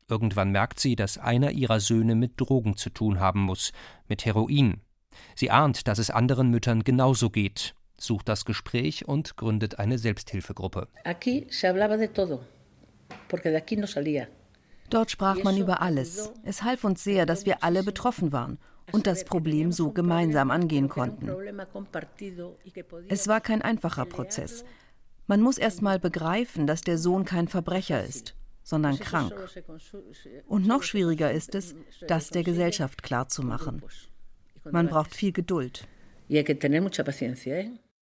Irgendwann 0.09 0.51
merkt 0.51 0.81
sie, 0.81 0.97
dass 0.97 1.19
einer 1.19 1.51
ihrer 1.53 1.81
Söhne 1.81 2.15
mit 2.15 2.33
Drogen 2.37 2.77
zu 2.77 2.91
tun 2.91 3.21
haben 3.21 3.41
muss, 3.41 3.73
mit 4.07 4.25
Heroin. 4.25 4.83
Sie 5.35 5.51
ahnt, 5.51 5.89
dass 5.89 5.99
es 5.99 6.11
anderen 6.11 6.51
Müttern 6.51 6.85
genauso 6.85 7.31
geht, 7.31 7.75
sucht 7.97 8.29
das 8.29 8.45
Gespräch 8.45 9.09
und 9.09 9.37
gründet 9.37 9.79
eine 9.79 9.99
Selbsthilfegruppe. 9.99 10.89
Aquí 11.05 11.47
se 11.51 11.69
hablaba 11.69 11.97
de 11.97 12.09
todo, 12.09 12.41
porque 13.29 13.51
de 13.51 13.57
aquí 13.57 13.77
no 13.77 13.87
salía. 13.87 14.29
Dort 14.91 15.11
sprach 15.11 15.43
man 15.43 15.57
über 15.57 15.83
alles. 15.83 16.31
Es 16.43 16.63
half 16.63 16.85
uns 16.85 17.03
sehr, 17.03 17.27
dass 17.27 17.47
wir 17.47 17.65
alle 17.65 17.83
betroffen 17.83 18.33
waren 18.33 18.59
und 18.93 19.07
das 19.07 19.25
Problem 19.25 19.73
so 19.73 19.91
gemeinsam 19.91 20.51
angehen 20.51 20.89
konnten. 20.89 21.31
Es 23.09 23.29
war 23.29 23.41
kein 23.41 23.63
einfacher 23.63 24.05
Prozess. 24.05 24.65
Man 25.27 25.41
muss 25.41 25.57
erst 25.57 25.81
mal 25.81 25.99
begreifen, 25.99 26.67
dass 26.67 26.83
der 26.83 26.99
Sohn 26.99 27.25
kein 27.25 27.49
Verbrecher 27.49 28.05
ist, 28.05 28.35
sondern 28.63 28.99
krank. 28.99 29.35
Und 30.47 30.67
noch 30.67 30.83
schwieriger 30.83 31.33
ist 31.33 31.55
es, 31.55 31.75
das 32.07 32.29
der 32.29 32.45
Gesellschaft 32.45 33.03
klarzumachen. 33.03 33.83
Man 34.71 34.89
braucht 34.89 35.15
viel 35.15 35.33
Geduld. 35.33 35.87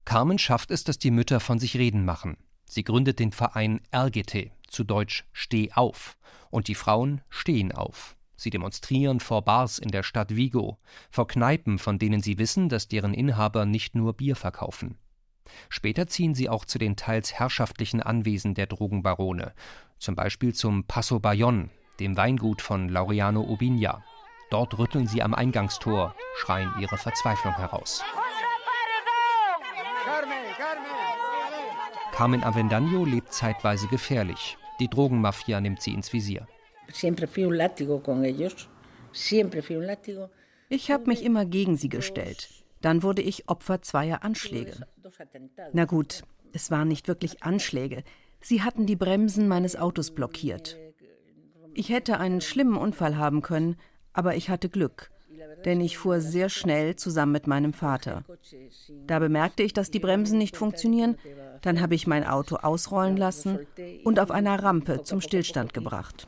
Carmen 0.05 0.39
schafft 0.39 0.71
es, 0.71 0.85
dass 0.85 0.99
die 0.99 1.11
Mütter 1.11 1.41
von 1.41 1.59
sich 1.59 1.77
reden 1.77 2.05
machen. 2.05 2.37
Sie 2.65 2.83
gründet 2.83 3.19
den 3.19 3.33
Verein 3.33 3.81
RGT, 3.95 4.51
zu 4.73 4.85
Deutsch 4.85 5.25
Steh 5.33 5.71
auf, 5.73 6.17
und 6.50 6.69
die 6.69 6.75
Frauen 6.75 7.21
stehen 7.29 7.73
auf. 7.73 8.17
Sie 8.37 8.50
demonstrieren 8.50 9.21
vor 9.21 9.43
Bars 9.43 9.79
in 9.79 9.91
der 9.91 10.02
Stadt 10.02 10.35
Vigo, 10.35 10.79
vor 11.11 11.29
Kneipen, 11.29 11.79
von 11.79 11.99
denen 11.99 12.21
sie 12.21 12.38
wissen, 12.38 12.69
dass 12.69 12.88
deren 12.88 13.14
Inhaber 13.14 13.67
nicht 13.67 13.95
nur 13.95 14.14
Bier 14.14 14.35
verkaufen. 14.35 14.99
Später 15.69 16.07
ziehen 16.07 16.35
sie 16.35 16.49
auch 16.49 16.64
zu 16.64 16.79
den 16.79 16.97
teils 16.97 17.35
herrschaftlichen 17.35 18.02
Anwesen 18.02 18.55
der 18.55 18.67
Drogenbarone, 18.67 19.52
zum 19.99 20.17
Beispiel 20.17 20.55
zum 20.55 20.85
Passo 20.85 21.21
Bayonne, 21.21 21.71
dem 22.00 22.17
Weingut 22.17 22.62
von 22.62 22.88
Laureano 22.88 23.43
Ubiña. 23.43 24.02
Dort 24.50 24.79
rütteln 24.79 25.07
sie 25.07 25.23
am 25.23 25.35
Eingangstor, 25.35 26.14
schreien 26.37 26.73
ihre 26.81 26.97
Verzweiflung 26.99 27.55
heraus. 27.55 28.02
Carmen 32.12 32.45
Avendaño 32.45 33.07
lebt 33.07 33.33
zeitweise 33.33 33.87
gefährlich. 33.88 34.59
Die 34.83 34.89
Drogenmafia 34.89 35.61
nimmt 35.61 35.81
sie 35.81 35.95
ins 35.95 36.12
Visier. 36.12 36.49
Ich 40.69 40.91
habe 40.91 41.07
mich 41.07 41.25
immer 41.25 41.47
gegen 41.47 41.77
sie 41.77 41.89
gestellt. 41.89 42.49
Dann 42.81 43.05
wurde 43.05 43.23
ich 43.23 43.49
Opfer 43.49 43.81
zweier 43.83 44.25
Anschläge. 44.25 44.85
Na 45.73 45.85
gut, 45.85 46.25
es 46.53 46.73
waren 46.73 46.89
nicht 46.89 47.07
wirklich 47.07 47.45
Anschläge. 47.45 48.03
Sie 48.41 48.62
hatten 48.62 48.85
die 48.87 48.97
Bremsen 48.97 49.47
meines 49.47 49.77
Autos 49.77 50.11
blockiert. 50.11 50.77
Ich 51.75 51.89
hätte 51.91 52.19
einen 52.19 52.41
schlimmen 52.41 52.77
Unfall 52.77 53.17
haben 53.17 53.41
können, 53.41 53.77
aber 54.12 54.35
ich 54.35 54.51
hatte 54.51 54.69
Glück, 54.69 55.12
denn 55.64 55.81
ich 55.81 55.99
fuhr 55.99 56.21
sehr 56.21 56.49
schnell 56.49 56.97
zusammen 56.97 57.33
mit 57.33 57.47
meinem 57.47 57.73
Vater. 57.73 58.25
Da 59.07 59.19
bemerkte 59.19 59.62
ich, 59.62 59.73
dass 59.73 59.90
die 59.90 60.00
Bremsen 60.00 60.38
nicht 60.38 60.57
funktionieren, 60.57 61.16
dann 61.62 61.81
habe 61.81 61.95
ich 61.95 62.07
mein 62.07 62.26
Auto 62.26 62.57
ausrollen 62.57 63.16
lassen 63.16 63.61
und 64.04 64.19
auf 64.19 64.31
einer 64.31 64.62
Rampe 64.62 65.02
zum 65.04 65.21
Stillstand 65.21 65.75
gebracht. 65.75 66.26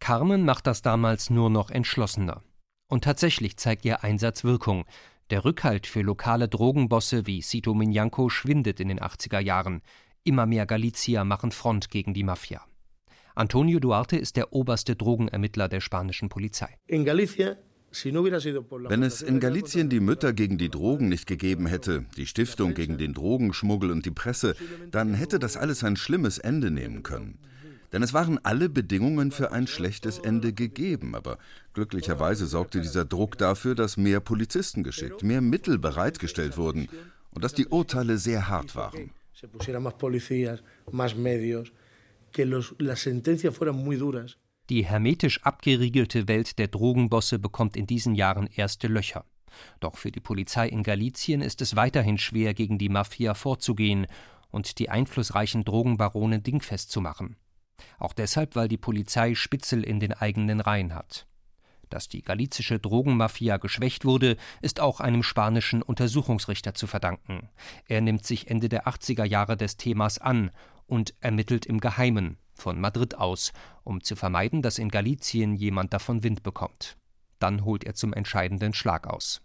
Carmen 0.00 0.44
macht 0.44 0.66
das 0.66 0.82
damals 0.82 1.30
nur 1.30 1.50
noch 1.50 1.70
entschlossener. 1.70 2.42
Und 2.88 3.04
tatsächlich 3.04 3.56
zeigt 3.56 3.84
ihr 3.84 4.02
Einsatz 4.02 4.44
Wirkung. 4.44 4.84
Der 5.30 5.44
Rückhalt 5.44 5.86
für 5.86 6.00
lokale 6.00 6.48
Drogenbosse 6.48 7.26
wie 7.26 7.42
Sito 7.42 7.74
Minyanko 7.74 8.30
schwindet 8.30 8.80
in 8.80 8.88
den 8.88 9.00
80er 9.00 9.40
Jahren. 9.40 9.82
Immer 10.24 10.46
mehr 10.46 10.64
Galizier 10.64 11.24
machen 11.24 11.50
Front 11.50 11.90
gegen 11.90 12.14
die 12.14 12.24
Mafia. 12.24 12.62
Antonio 13.38 13.78
Duarte 13.78 14.16
ist 14.16 14.34
der 14.34 14.52
oberste 14.52 14.96
Drogenermittler 14.96 15.68
der 15.68 15.80
spanischen 15.80 16.28
Polizei. 16.28 16.76
Wenn 16.88 17.06
es 19.04 19.22
in 19.22 19.38
Galicien 19.38 19.88
die 19.88 20.00
Mütter 20.00 20.32
gegen 20.32 20.58
die 20.58 20.68
Drogen 20.68 21.08
nicht 21.08 21.28
gegeben 21.28 21.66
hätte, 21.66 22.04
die 22.16 22.26
Stiftung 22.26 22.74
gegen 22.74 22.98
den 22.98 23.14
Drogenschmuggel 23.14 23.92
und 23.92 24.04
die 24.04 24.10
Presse, 24.10 24.56
dann 24.90 25.14
hätte 25.14 25.38
das 25.38 25.56
alles 25.56 25.84
ein 25.84 25.94
schlimmes 25.94 26.38
Ende 26.38 26.72
nehmen 26.72 27.04
können. 27.04 27.38
Denn 27.92 28.02
es 28.02 28.12
waren 28.12 28.40
alle 28.42 28.68
Bedingungen 28.68 29.30
für 29.30 29.52
ein 29.52 29.68
schlechtes 29.68 30.18
Ende 30.18 30.52
gegeben, 30.52 31.14
aber 31.14 31.38
glücklicherweise 31.74 32.44
sorgte 32.46 32.80
dieser 32.80 33.04
Druck 33.04 33.38
dafür, 33.38 33.76
dass 33.76 33.96
mehr 33.96 34.18
Polizisten 34.18 34.82
geschickt, 34.82 35.22
mehr 35.22 35.42
Mittel 35.42 35.78
bereitgestellt 35.78 36.56
wurden 36.56 36.88
und 37.30 37.44
dass 37.44 37.54
die 37.54 37.68
Urteile 37.68 38.18
sehr 38.18 38.48
hart 38.48 38.74
waren 38.74 39.12
que 42.32 42.44
los, 42.44 42.74
las 42.78 43.00
sentencias 43.00 43.56
fueran 43.56 43.76
muy 43.76 43.96
duras. 43.96 44.38
Die 44.68 44.84
hermetisch 44.84 45.42
abgeriegelte 45.44 46.28
Welt 46.28 46.58
der 46.58 46.68
Drogenbosse 46.68 47.38
bekommt 47.38 47.76
in 47.76 47.86
diesen 47.86 48.14
Jahren 48.14 48.46
erste 48.46 48.86
Löcher. 48.86 49.24
Doch 49.80 49.96
für 49.96 50.12
die 50.12 50.20
Polizei 50.20 50.68
in 50.68 50.82
Galizien 50.82 51.40
ist 51.40 51.62
es 51.62 51.74
weiterhin 51.74 52.18
schwer, 52.18 52.52
gegen 52.52 52.78
die 52.78 52.90
Mafia 52.90 53.34
vorzugehen 53.34 54.06
und 54.50 54.78
die 54.78 54.90
einflussreichen 54.90 55.64
Drogenbarone 55.64 56.40
dingfest 56.40 56.90
zu 56.90 57.00
machen. 57.00 57.36
Auch 57.98 58.12
deshalb, 58.12 58.56
weil 58.56 58.68
die 58.68 58.76
Polizei 58.76 59.34
Spitzel 59.34 59.84
in 59.84 60.00
den 60.00 60.12
eigenen 60.12 60.60
Reihen 60.60 60.94
hat. 60.94 61.26
Dass 61.90 62.08
die 62.08 62.22
galizische 62.22 62.78
Drogenmafia 62.78 63.56
geschwächt 63.56 64.04
wurde, 64.04 64.36
ist 64.60 64.80
auch 64.80 65.00
einem 65.00 65.22
spanischen 65.22 65.80
Untersuchungsrichter 65.80 66.74
zu 66.74 66.86
verdanken. 66.86 67.48
Er 67.86 68.02
nimmt 68.02 68.26
sich 68.26 68.50
Ende 68.50 68.68
der 68.68 68.86
80er 68.86 69.24
Jahre 69.24 69.56
des 69.56 69.78
Themas 69.78 70.18
an 70.18 70.50
und 70.88 71.14
ermittelt 71.20 71.66
im 71.66 71.78
Geheimen 71.78 72.38
von 72.54 72.80
Madrid 72.80 73.16
aus, 73.16 73.52
um 73.84 74.02
zu 74.02 74.16
vermeiden, 74.16 74.62
dass 74.62 74.78
in 74.78 74.88
Galizien 74.88 75.54
jemand 75.54 75.92
davon 75.92 76.24
Wind 76.24 76.42
bekommt. 76.42 76.96
Dann 77.38 77.64
holt 77.64 77.84
er 77.84 77.94
zum 77.94 78.12
entscheidenden 78.12 78.74
Schlag 78.74 79.06
aus. 79.06 79.40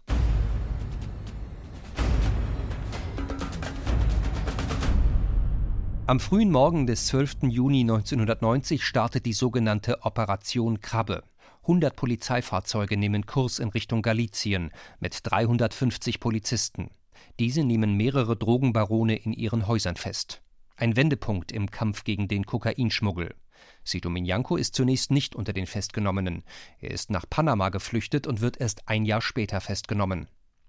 Am 6.06 6.20
frühen 6.20 6.50
Morgen 6.50 6.86
des 6.86 7.06
12. 7.06 7.44
Juni 7.44 7.80
1990 7.80 8.84
startet 8.84 9.24
die 9.24 9.32
sogenannte 9.32 10.02
Operation 10.02 10.82
Krabbe. 10.82 11.22
100 11.62 11.96
Polizeifahrzeuge 11.96 12.98
nehmen 12.98 13.24
Kurs 13.24 13.58
in 13.58 13.70
Richtung 13.70 14.02
Galizien 14.02 14.70
mit 15.00 15.20
350 15.22 16.20
Polizisten. 16.20 16.90
Diese 17.38 17.64
nehmen 17.64 17.96
mehrere 17.96 18.36
Drogenbarone 18.36 19.16
in 19.16 19.32
ihren 19.32 19.66
Häusern 19.66 19.96
fest. 19.96 20.43
Ein 20.76 20.96
Wendepunkt 20.96 21.52
im 21.52 21.70
Kampf 21.70 22.02
gegen 22.02 22.26
den 22.26 22.46
Kokainschmuggel. 22.46 23.36
Sito 23.84 24.10
Minyanko 24.10 24.56
ist 24.56 24.74
zunächst 24.74 25.12
nicht 25.12 25.36
unter 25.36 25.52
den 25.52 25.66
Festgenommenen. 25.66 26.42
Er 26.80 26.90
ist 26.90 27.10
nach 27.10 27.30
Panama 27.30 27.68
geflüchtet 27.68 28.26
und 28.26 28.40
wird 28.40 28.60
erst 28.60 28.88
ein 28.88 29.04
Jahr 29.04 29.20
später 29.20 29.60
festgenommen. 29.60 30.26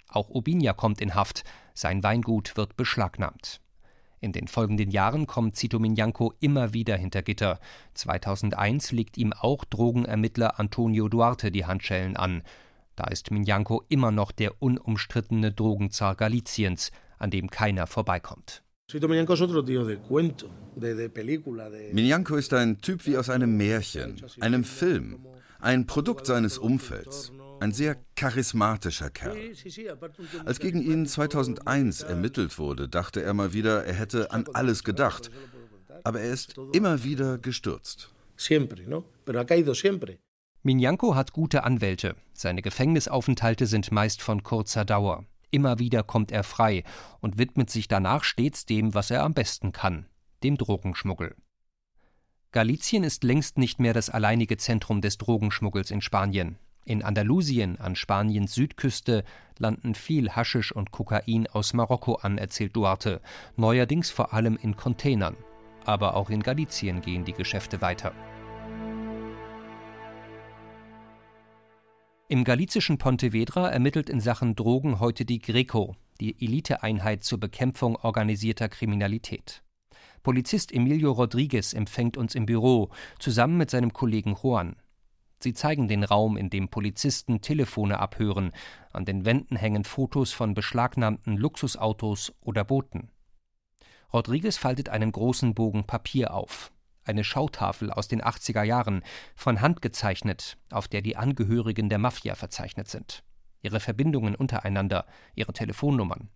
Auch 0.08 0.30
Obinia 0.30 0.74
kommt 0.74 1.02
in 1.02 1.16
Haft. 1.16 1.44
Sein 1.74 2.04
Weingut 2.04 2.56
wird 2.56 2.78
beschlagnahmt. 2.78 3.62
In 4.20 4.32
den 4.32 4.48
folgenden 4.48 4.92
Jahren 4.92 5.26
kommt 5.26 5.56
Zito 5.56 5.80
Minyanko 5.80 6.34
immer 6.40 6.74
wieder 6.74 6.98
hinter 6.98 7.24
Gitter. 7.24 7.60
2001 7.96 8.92
legt 8.92 9.18
ihm 9.18 9.34
auch 9.34 9.66
Drogenermittler 9.66 10.60
Antonio 10.60 11.10
Duarte 11.10 11.52
die 11.52 11.66
Handschellen 11.66 12.16
an. 12.16 12.44
Da 12.96 13.06
ist 13.06 13.32
Minyanko 13.32 13.84
immer 13.90 14.12
noch 14.12 14.32
der 14.32 14.62
unumstrittene 14.62 15.52
Drogenzar 15.52 16.16
Galiciens, 16.16 16.92
an 17.18 17.32
dem 17.32 17.50
keiner 17.50 17.88
vorbeikommt. 17.88 18.65
Minyanko 21.92 22.36
ist 22.36 22.54
ein 22.54 22.82
Typ 22.82 23.06
wie 23.08 23.18
aus 23.18 23.30
einem 23.30 23.58
Märchen, 23.58 24.22
einem 24.40 24.64
Film, 24.64 25.26
ein 25.60 25.88
Produkt 25.88 26.28
seines 26.28 26.58
Umfelds. 26.58 27.32
Ein 27.60 27.72
sehr 27.72 27.98
charismatischer 28.16 29.10
Kerl. 29.10 29.36
Als 30.46 30.60
gegen 30.60 30.82
ihn 30.82 31.08
2001 31.08 32.04
ermittelt 32.04 32.60
wurde, 32.60 32.88
dachte 32.88 33.24
er 33.24 33.34
mal 33.34 33.54
wieder, 33.54 33.86
er 33.86 33.94
hätte 33.96 34.32
an 34.32 34.46
alles 34.54 34.84
gedacht. 34.84 35.32
Aber 36.04 36.22
er 36.22 36.32
ist 36.32 36.56
immer 36.74 37.04
wieder 37.04 37.38
gestürzt. 37.38 38.14
Minyanko 40.64 41.16
hat 41.16 41.32
gute 41.32 41.64
Anwälte. 41.64 42.16
Seine 42.34 42.62
Gefängnisaufenthalte 42.62 43.66
sind 43.66 43.92
meist 43.92 44.22
von 44.22 44.44
kurzer 44.44 44.86
Dauer. 44.86 45.26
Immer 45.52 45.80
wieder 45.80 46.04
kommt 46.04 46.32
er 46.32 46.44
frei 46.44 46.84
und 47.22 47.38
widmet 47.38 47.70
sich 47.70 47.88
danach 47.88 48.24
stets 48.24 48.66
dem, 48.66 48.94
was 48.94 49.12
er 49.12 49.24
am 49.24 49.34
besten 49.34 49.72
kann, 49.72 50.06
dem 50.44 50.58
Drogenschmuggel. 50.58 51.36
Galizien 52.52 53.04
ist 53.04 53.24
längst 53.24 53.58
nicht 53.58 53.80
mehr 53.80 53.94
das 53.94 54.10
alleinige 54.10 54.58
Zentrum 54.58 55.02
des 55.02 55.18
Drogenschmuggels 55.18 55.92
in 55.92 56.02
Spanien. 56.02 56.58
In 56.86 57.04
Andalusien 57.04 57.80
an 57.80 57.96
Spaniens 57.96 58.54
Südküste 58.54 59.24
landen 59.58 59.96
viel 59.96 60.30
Haschisch 60.30 60.72
und 60.72 60.92
Kokain 60.92 61.48
aus 61.48 61.74
Marokko 61.74 62.16
an, 62.16 62.38
erzählt 62.38 62.76
Duarte, 62.76 63.22
neuerdings 63.56 64.12
vor 64.12 64.34
allem 64.34 64.58
in 64.62 64.78
Containern. 64.78 65.36
Aber 65.84 66.16
auch 66.16 66.30
in 66.30 66.44
Galizien 66.44 67.02
gehen 67.02 67.26
die 67.26 67.34
Geschäfte 67.34 67.82
weiter. 67.82 68.14
Im 72.28 72.44
galizischen 72.44 72.98
Pontevedra 72.98 73.70
ermittelt 73.70 74.10
in 74.10 74.20
Sachen 74.20 74.56
Drogen 74.56 75.00
heute 75.00 75.26
die 75.26 75.38
Greco, 75.38 75.96
die 76.20 76.44
Eliteeinheit 76.44 77.24
zur 77.24 77.40
Bekämpfung 77.40 77.98
organisierter 77.98 78.68
Kriminalität. 78.68 79.62
Polizist 80.24 80.74
Emilio 80.74 81.12
Rodriguez 81.12 81.74
empfängt 81.74 82.18
uns 82.18 82.34
im 82.34 82.48
Büro, 82.48 82.90
zusammen 83.20 83.58
mit 83.58 83.70
seinem 83.70 83.94
Kollegen 83.94 84.36
Juan. 84.42 84.76
Sie 85.38 85.54
zeigen 85.54 85.88
den 85.88 86.04
Raum, 86.04 86.36
in 86.36 86.50
dem 86.50 86.70
Polizisten 86.70 87.42
Telefone 87.42 88.00
abhören, 88.00 88.54
an 88.92 89.06
den 89.06 89.24
Wänden 89.24 89.56
hängen 89.56 89.84
Fotos 89.84 90.32
von 90.32 90.56
beschlagnahmten 90.56 91.38
Luxusautos 91.38 92.34
oder 92.42 92.64
Booten. 92.64 93.12
Rodriguez 94.12 94.58
faltet 94.58 94.90
einen 94.90 95.12
großen 95.12 95.54
Bogen 95.54 95.84
Papier 95.84 96.34
auf 96.34 96.72
eine 97.06 97.24
Schautafel 97.24 97.92
aus 97.92 98.08
den 98.08 98.22
80er 98.22 98.64
Jahren, 98.64 99.04
von 99.36 99.62
Hand 99.62 99.82
gezeichnet, 99.82 100.58
auf 100.72 100.88
der 100.88 101.02
die 101.02 101.18
Angehörigen 101.18 101.90
der 101.90 102.00
Mafia 102.00 102.36
verzeichnet 102.36 102.88
sind. 102.88 103.24
Ihre 103.62 103.80
Verbindungen 103.80 104.36
untereinander, 104.36 105.06
ihre 105.34 105.54
Telefonnummern. 105.54 106.30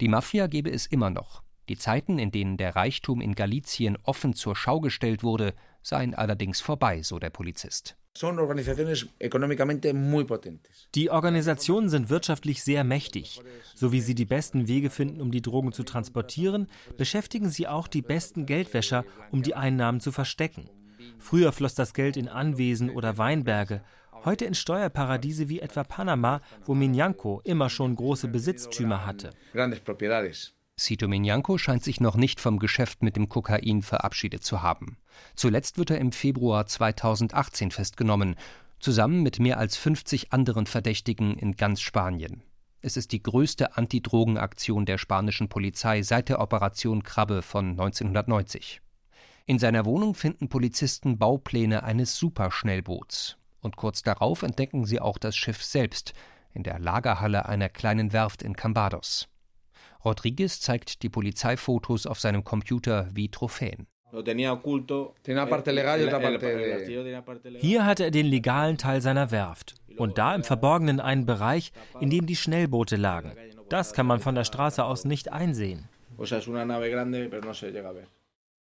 Die 0.00 0.08
Mafia 0.08 0.46
gebe 0.46 0.70
es 0.70 0.86
immer 0.86 1.10
noch. 1.10 1.42
Die 1.68 1.76
Zeiten, 1.76 2.18
in 2.18 2.30
denen 2.30 2.56
der 2.56 2.76
Reichtum 2.76 3.20
in 3.20 3.34
Galizien 3.34 3.98
offen 4.02 4.34
zur 4.34 4.54
Schau 4.54 4.80
gestellt 4.80 5.22
wurde, 5.22 5.54
seien 5.82 6.14
allerdings 6.14 6.60
vorbei, 6.60 7.02
so 7.02 7.18
der 7.18 7.30
Polizist. 7.30 7.96
Die 10.94 11.10
Organisationen 11.10 11.88
sind 11.88 12.10
wirtschaftlich 12.10 12.62
sehr 12.62 12.84
mächtig. 12.84 13.40
So 13.74 13.92
wie 13.92 14.00
sie 14.00 14.14
die 14.14 14.24
besten 14.24 14.68
Wege 14.68 14.90
finden, 14.90 15.20
um 15.20 15.30
die 15.30 15.42
Drogen 15.42 15.72
zu 15.72 15.82
transportieren, 15.82 16.66
beschäftigen 16.96 17.50
sie 17.50 17.68
auch 17.68 17.88
die 17.88 18.02
besten 18.02 18.46
Geldwäscher, 18.46 19.04
um 19.30 19.42
die 19.42 19.54
Einnahmen 19.54 20.00
zu 20.00 20.12
verstecken. 20.12 20.70
Früher 21.18 21.52
floss 21.52 21.74
das 21.74 21.94
Geld 21.94 22.16
in 22.16 22.28
Anwesen 22.28 22.90
oder 22.90 23.18
Weinberge, 23.18 23.82
heute 24.24 24.44
in 24.44 24.54
Steuerparadiese 24.54 25.48
wie 25.48 25.60
etwa 25.60 25.84
Panama, 25.84 26.40
wo 26.64 26.74
Minyanko 26.74 27.40
immer 27.44 27.70
schon 27.70 27.94
große 27.94 28.28
Besitztümer 28.28 29.06
hatte. 29.06 29.30
Minyanko 31.08 31.56
scheint 31.56 31.82
sich 31.82 32.00
noch 32.00 32.16
nicht 32.16 32.38
vom 32.38 32.58
Geschäft 32.58 33.02
mit 33.02 33.16
dem 33.16 33.28
Kokain 33.28 33.82
verabschiedet 33.82 34.44
zu 34.44 34.62
haben. 34.62 34.98
Zuletzt 35.34 35.78
wird 35.78 35.90
er 35.90 35.98
im 35.98 36.12
Februar 36.12 36.66
2018 36.66 37.70
festgenommen, 37.70 38.36
zusammen 38.78 39.22
mit 39.22 39.38
mehr 39.38 39.58
als 39.58 39.76
50 39.76 40.32
anderen 40.32 40.66
Verdächtigen 40.66 41.38
in 41.38 41.56
ganz 41.56 41.80
Spanien. 41.80 42.42
Es 42.82 42.96
ist 42.96 43.12
die 43.12 43.22
größte 43.22 43.76
Antidrogenaktion 43.76 44.84
der 44.84 44.98
spanischen 44.98 45.48
Polizei 45.48 46.02
seit 46.02 46.28
der 46.28 46.40
Operation 46.40 47.02
Krabbe 47.02 47.42
von 47.42 47.70
1990. 47.70 48.82
In 49.46 49.58
seiner 49.58 49.86
Wohnung 49.86 50.14
finden 50.14 50.48
Polizisten 50.48 51.18
Baupläne 51.18 51.84
eines 51.84 52.16
Superschnellboots. 52.16 53.38
Und 53.60 53.76
kurz 53.76 54.02
darauf 54.02 54.42
entdecken 54.42 54.84
sie 54.84 55.00
auch 55.00 55.18
das 55.18 55.36
Schiff 55.36 55.64
selbst 55.64 56.12
in 56.52 56.64
der 56.64 56.78
Lagerhalle 56.78 57.46
einer 57.46 57.68
kleinen 57.68 58.12
Werft 58.12 58.42
in 58.42 58.56
Cambados. 58.56 59.28
Rodriguez 60.06 60.60
zeigt 60.60 61.02
die 61.02 61.08
Polizeifotos 61.08 62.06
auf 62.06 62.20
seinem 62.20 62.44
Computer 62.44 63.08
wie 63.12 63.28
Trophäen. 63.28 63.88
Hier 67.58 67.84
hatte 67.84 68.04
er 68.04 68.10
den 68.12 68.26
legalen 68.26 68.78
Teil 68.78 69.00
seiner 69.02 69.32
Werft 69.32 69.74
und 69.96 70.16
da 70.16 70.32
im 70.34 70.44
Verborgenen 70.44 71.00
einen 71.00 71.26
Bereich, 71.26 71.72
in 71.98 72.10
dem 72.10 72.26
die 72.26 72.36
Schnellboote 72.36 72.94
lagen. 72.94 73.32
Das 73.68 73.94
kann 73.94 74.06
man 74.06 74.20
von 74.20 74.36
der 74.36 74.44
Straße 74.44 74.84
aus 74.84 75.04
nicht 75.04 75.32
einsehen. 75.32 75.88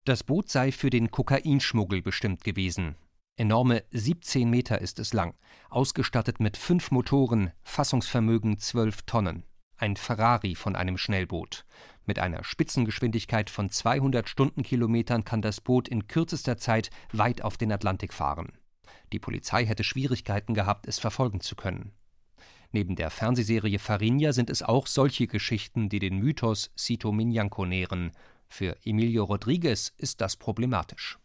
Das 0.05 0.23
Boot 0.23 0.49
sei 0.49 0.71
für 0.71 0.89
den 0.89 1.11
Kokainschmuggel 1.11 2.01
bestimmt 2.01 2.43
gewesen. 2.43 2.95
Enorme 3.37 3.83
17 3.91 4.49
Meter 4.49 4.81
ist 4.81 4.97
es 4.97 5.13
lang, 5.13 5.35
ausgestattet 5.69 6.39
mit 6.39 6.57
fünf 6.57 6.89
Motoren, 6.89 7.51
Fassungsvermögen 7.63 8.57
12 8.57 9.03
Tonnen 9.03 9.43
ein 9.77 9.95
Ferrari 9.95 10.55
von 10.55 10.75
einem 10.75 10.97
Schnellboot. 10.97 11.65
Mit 12.05 12.19
einer 12.19 12.43
Spitzengeschwindigkeit 12.43 13.49
von 13.49 13.69
200 13.69 14.29
Stundenkilometern 14.29 15.23
kann 15.23 15.41
das 15.41 15.61
Boot 15.61 15.87
in 15.87 16.07
kürzester 16.07 16.57
Zeit 16.57 16.89
weit 17.11 17.41
auf 17.41 17.57
den 17.57 17.71
Atlantik 17.71 18.13
fahren. 18.13 18.53
Die 19.11 19.19
Polizei 19.19 19.65
hätte 19.65 19.83
Schwierigkeiten 19.83 20.53
gehabt, 20.53 20.87
es 20.87 20.99
verfolgen 20.99 21.41
zu 21.41 21.55
können. 21.55 21.91
Neben 22.71 22.95
der 22.95 23.09
Fernsehserie 23.09 23.79
Farinha 23.79 24.33
sind 24.33 24.49
es 24.49 24.61
auch 24.61 24.87
solche 24.87 25.27
Geschichten, 25.27 25.89
die 25.89 25.99
den 25.99 26.17
Mythos 26.17 26.71
Cito 26.77 27.11
Minyanco 27.11 27.65
nähren. 27.65 28.11
Für 28.47 28.77
Emilio 28.83 29.23
Rodriguez 29.23 29.93
ist 29.97 30.21
das 30.21 30.35
problematisch. 30.35 31.17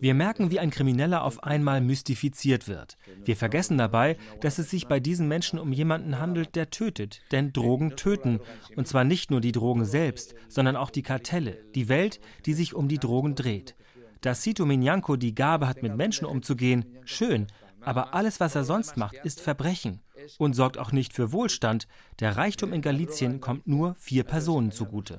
Wir 0.00 0.14
merken, 0.14 0.50
wie 0.50 0.58
ein 0.58 0.70
Krimineller 0.70 1.24
auf 1.24 1.42
einmal 1.42 1.80
mystifiziert 1.80 2.68
wird. 2.68 2.98
Wir 3.24 3.36
vergessen 3.36 3.78
dabei, 3.78 4.18
dass 4.40 4.58
es 4.58 4.68
sich 4.68 4.88
bei 4.88 5.00
diesen 5.00 5.26
Menschen 5.26 5.58
um 5.58 5.72
jemanden 5.72 6.18
handelt, 6.18 6.54
der 6.54 6.70
tötet. 6.70 7.22
Denn 7.32 7.52
Drogen 7.52 7.96
töten. 7.96 8.40
Und 8.76 8.88
zwar 8.88 9.04
nicht 9.04 9.30
nur 9.30 9.40
die 9.40 9.52
Drogen 9.52 9.86
selbst, 9.86 10.34
sondern 10.48 10.76
auch 10.76 10.90
die 10.90 11.02
Kartelle, 11.02 11.58
die 11.74 11.88
Welt, 11.88 12.20
die 12.44 12.52
sich 12.54 12.74
um 12.74 12.88
die 12.88 12.98
Drogen 12.98 13.34
dreht. 13.34 13.74
Dass 14.20 14.42
Sito 14.42 14.66
Minyanko 14.66 15.16
die 15.16 15.34
Gabe 15.34 15.68
hat, 15.68 15.82
mit 15.82 15.96
Menschen 15.96 16.26
umzugehen, 16.26 16.84
schön. 17.04 17.46
Aber 17.80 18.14
alles, 18.14 18.38
was 18.38 18.54
er 18.54 18.64
sonst 18.64 18.96
macht, 18.96 19.16
ist 19.24 19.40
Verbrechen 19.40 20.00
und 20.38 20.54
sorgt 20.54 20.78
auch 20.78 20.92
nicht 20.92 21.12
für 21.12 21.32
Wohlstand. 21.32 21.86
Der 22.20 22.36
Reichtum 22.36 22.72
in 22.72 22.82
Galizien 22.82 23.40
kommt 23.40 23.66
nur 23.66 23.94
vier 23.96 24.24
Personen 24.24 24.72
zugute. 24.72 25.16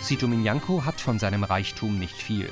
Sito 0.00 0.26
Minyanko 0.26 0.84
hat 0.84 1.00
von 1.00 1.18
seinem 1.18 1.44
Reichtum 1.44 1.98
nicht 1.98 2.16
viel. 2.16 2.48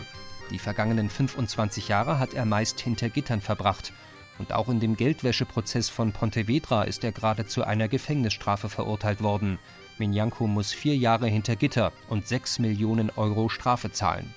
Die 0.50 0.58
vergangenen 0.58 1.10
25 1.10 1.88
Jahre 1.88 2.18
hat 2.18 2.34
er 2.34 2.44
meist 2.44 2.80
hinter 2.80 3.08
Gittern 3.08 3.40
verbracht– 3.40 3.92
und 4.40 4.54
auch 4.54 4.70
in 4.70 4.80
dem 4.80 4.96
Geldwäscheprozess 4.96 5.90
von 5.90 6.12
Pontevedra 6.12 6.84
ist 6.84 7.04
er 7.04 7.12
gerade 7.12 7.46
zu 7.46 7.62
einer 7.62 7.88
Gefängnisstrafe 7.88 8.70
verurteilt 8.70 9.22
worden. 9.22 9.58
Minyanko 9.98 10.46
muss 10.46 10.72
vier 10.72 10.96
Jahre 10.96 11.26
hinter 11.28 11.56
Gitter 11.56 11.92
und 12.08 12.26
sechs 12.26 12.58
Millionen 12.58 13.10
Euro 13.10 13.50
Strafe 13.50 13.92
zahlen. 13.92 14.34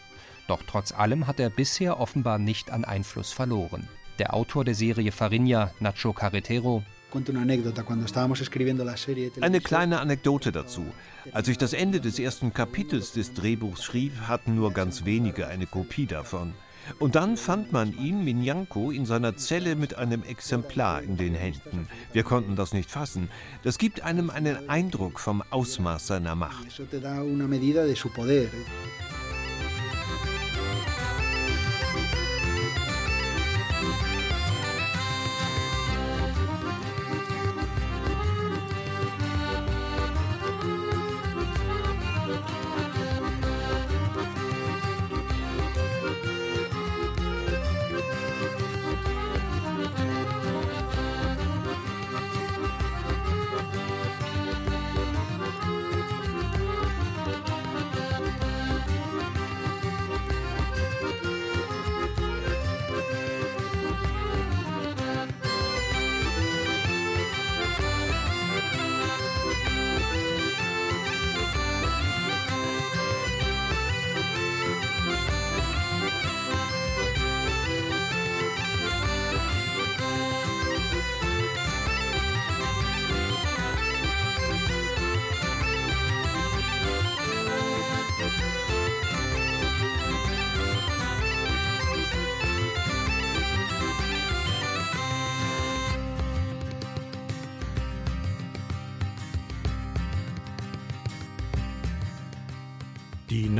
Doch 0.49 0.61
trotz 0.67 0.91
allem 0.91 1.25
hat 1.25 1.39
er 1.39 1.49
bisher 1.49 2.01
offenbar 2.01 2.37
nicht 2.37 2.69
an 2.69 2.83
Einfluss 2.83 3.31
verloren. 3.31 3.87
Der 4.19 4.33
Autor 4.33 4.65
der 4.65 4.75
Serie 4.75 5.13
Farinha, 5.13 5.71
Nacho 5.79 6.11
Carretero, 6.11 6.83
eine 9.41 9.61
kleine 9.61 9.99
Anekdote 9.99 10.51
dazu. 10.51 10.85
Als 11.31 11.47
ich 11.47 11.57
das 11.57 11.73
Ende 11.73 12.01
des 12.01 12.19
ersten 12.19 12.53
Kapitels 12.53 13.13
des 13.13 13.33
Drehbuchs 13.33 13.83
schrieb, 13.83 14.13
hatten 14.27 14.55
nur 14.55 14.73
ganz 14.73 15.05
wenige 15.05 15.47
eine 15.47 15.67
Kopie 15.67 16.07
davon. 16.07 16.55
Und 17.00 17.15
dann 17.15 17.38
fand 17.38 17.72
man 17.72 17.98
ihn, 17.98 18.24
Minyanko, 18.24 18.91
in 18.91 19.06
seiner 19.06 19.36
Zelle 19.38 19.76
mit 19.76 19.96
einem 19.96 20.24
Exemplar 20.24 21.02
in 21.02 21.17
den 21.17 21.36
Händen. 21.36 21.88
Wir 22.12 22.24
konnten 22.24 22.56
das 22.56 22.74
nicht 22.74 22.89
fassen. 22.89 23.30
Das 23.63 23.78
gibt 23.78 24.02
einem 24.02 24.30
einen 24.30 24.69
Eindruck 24.69 25.19
vom 25.19 25.43
Ausmaß 25.50 26.08
seiner 26.08 26.36
Macht. 26.36 26.82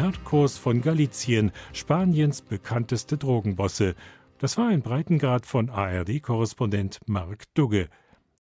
Narcos 0.04 0.58
von 0.58 0.82
Galizien, 0.82 1.54
Spaniens 1.72 2.42
bekannteste 2.42 3.18
Drogenbosse. 3.18 3.96
Das 4.38 4.58
war 4.58 4.68
ein 4.68 4.82
Breitengrad 4.82 5.46
von 5.46 5.70
ARD-Korrespondent 5.70 7.00
Mark 7.06 7.46
Dugge. 7.54 7.88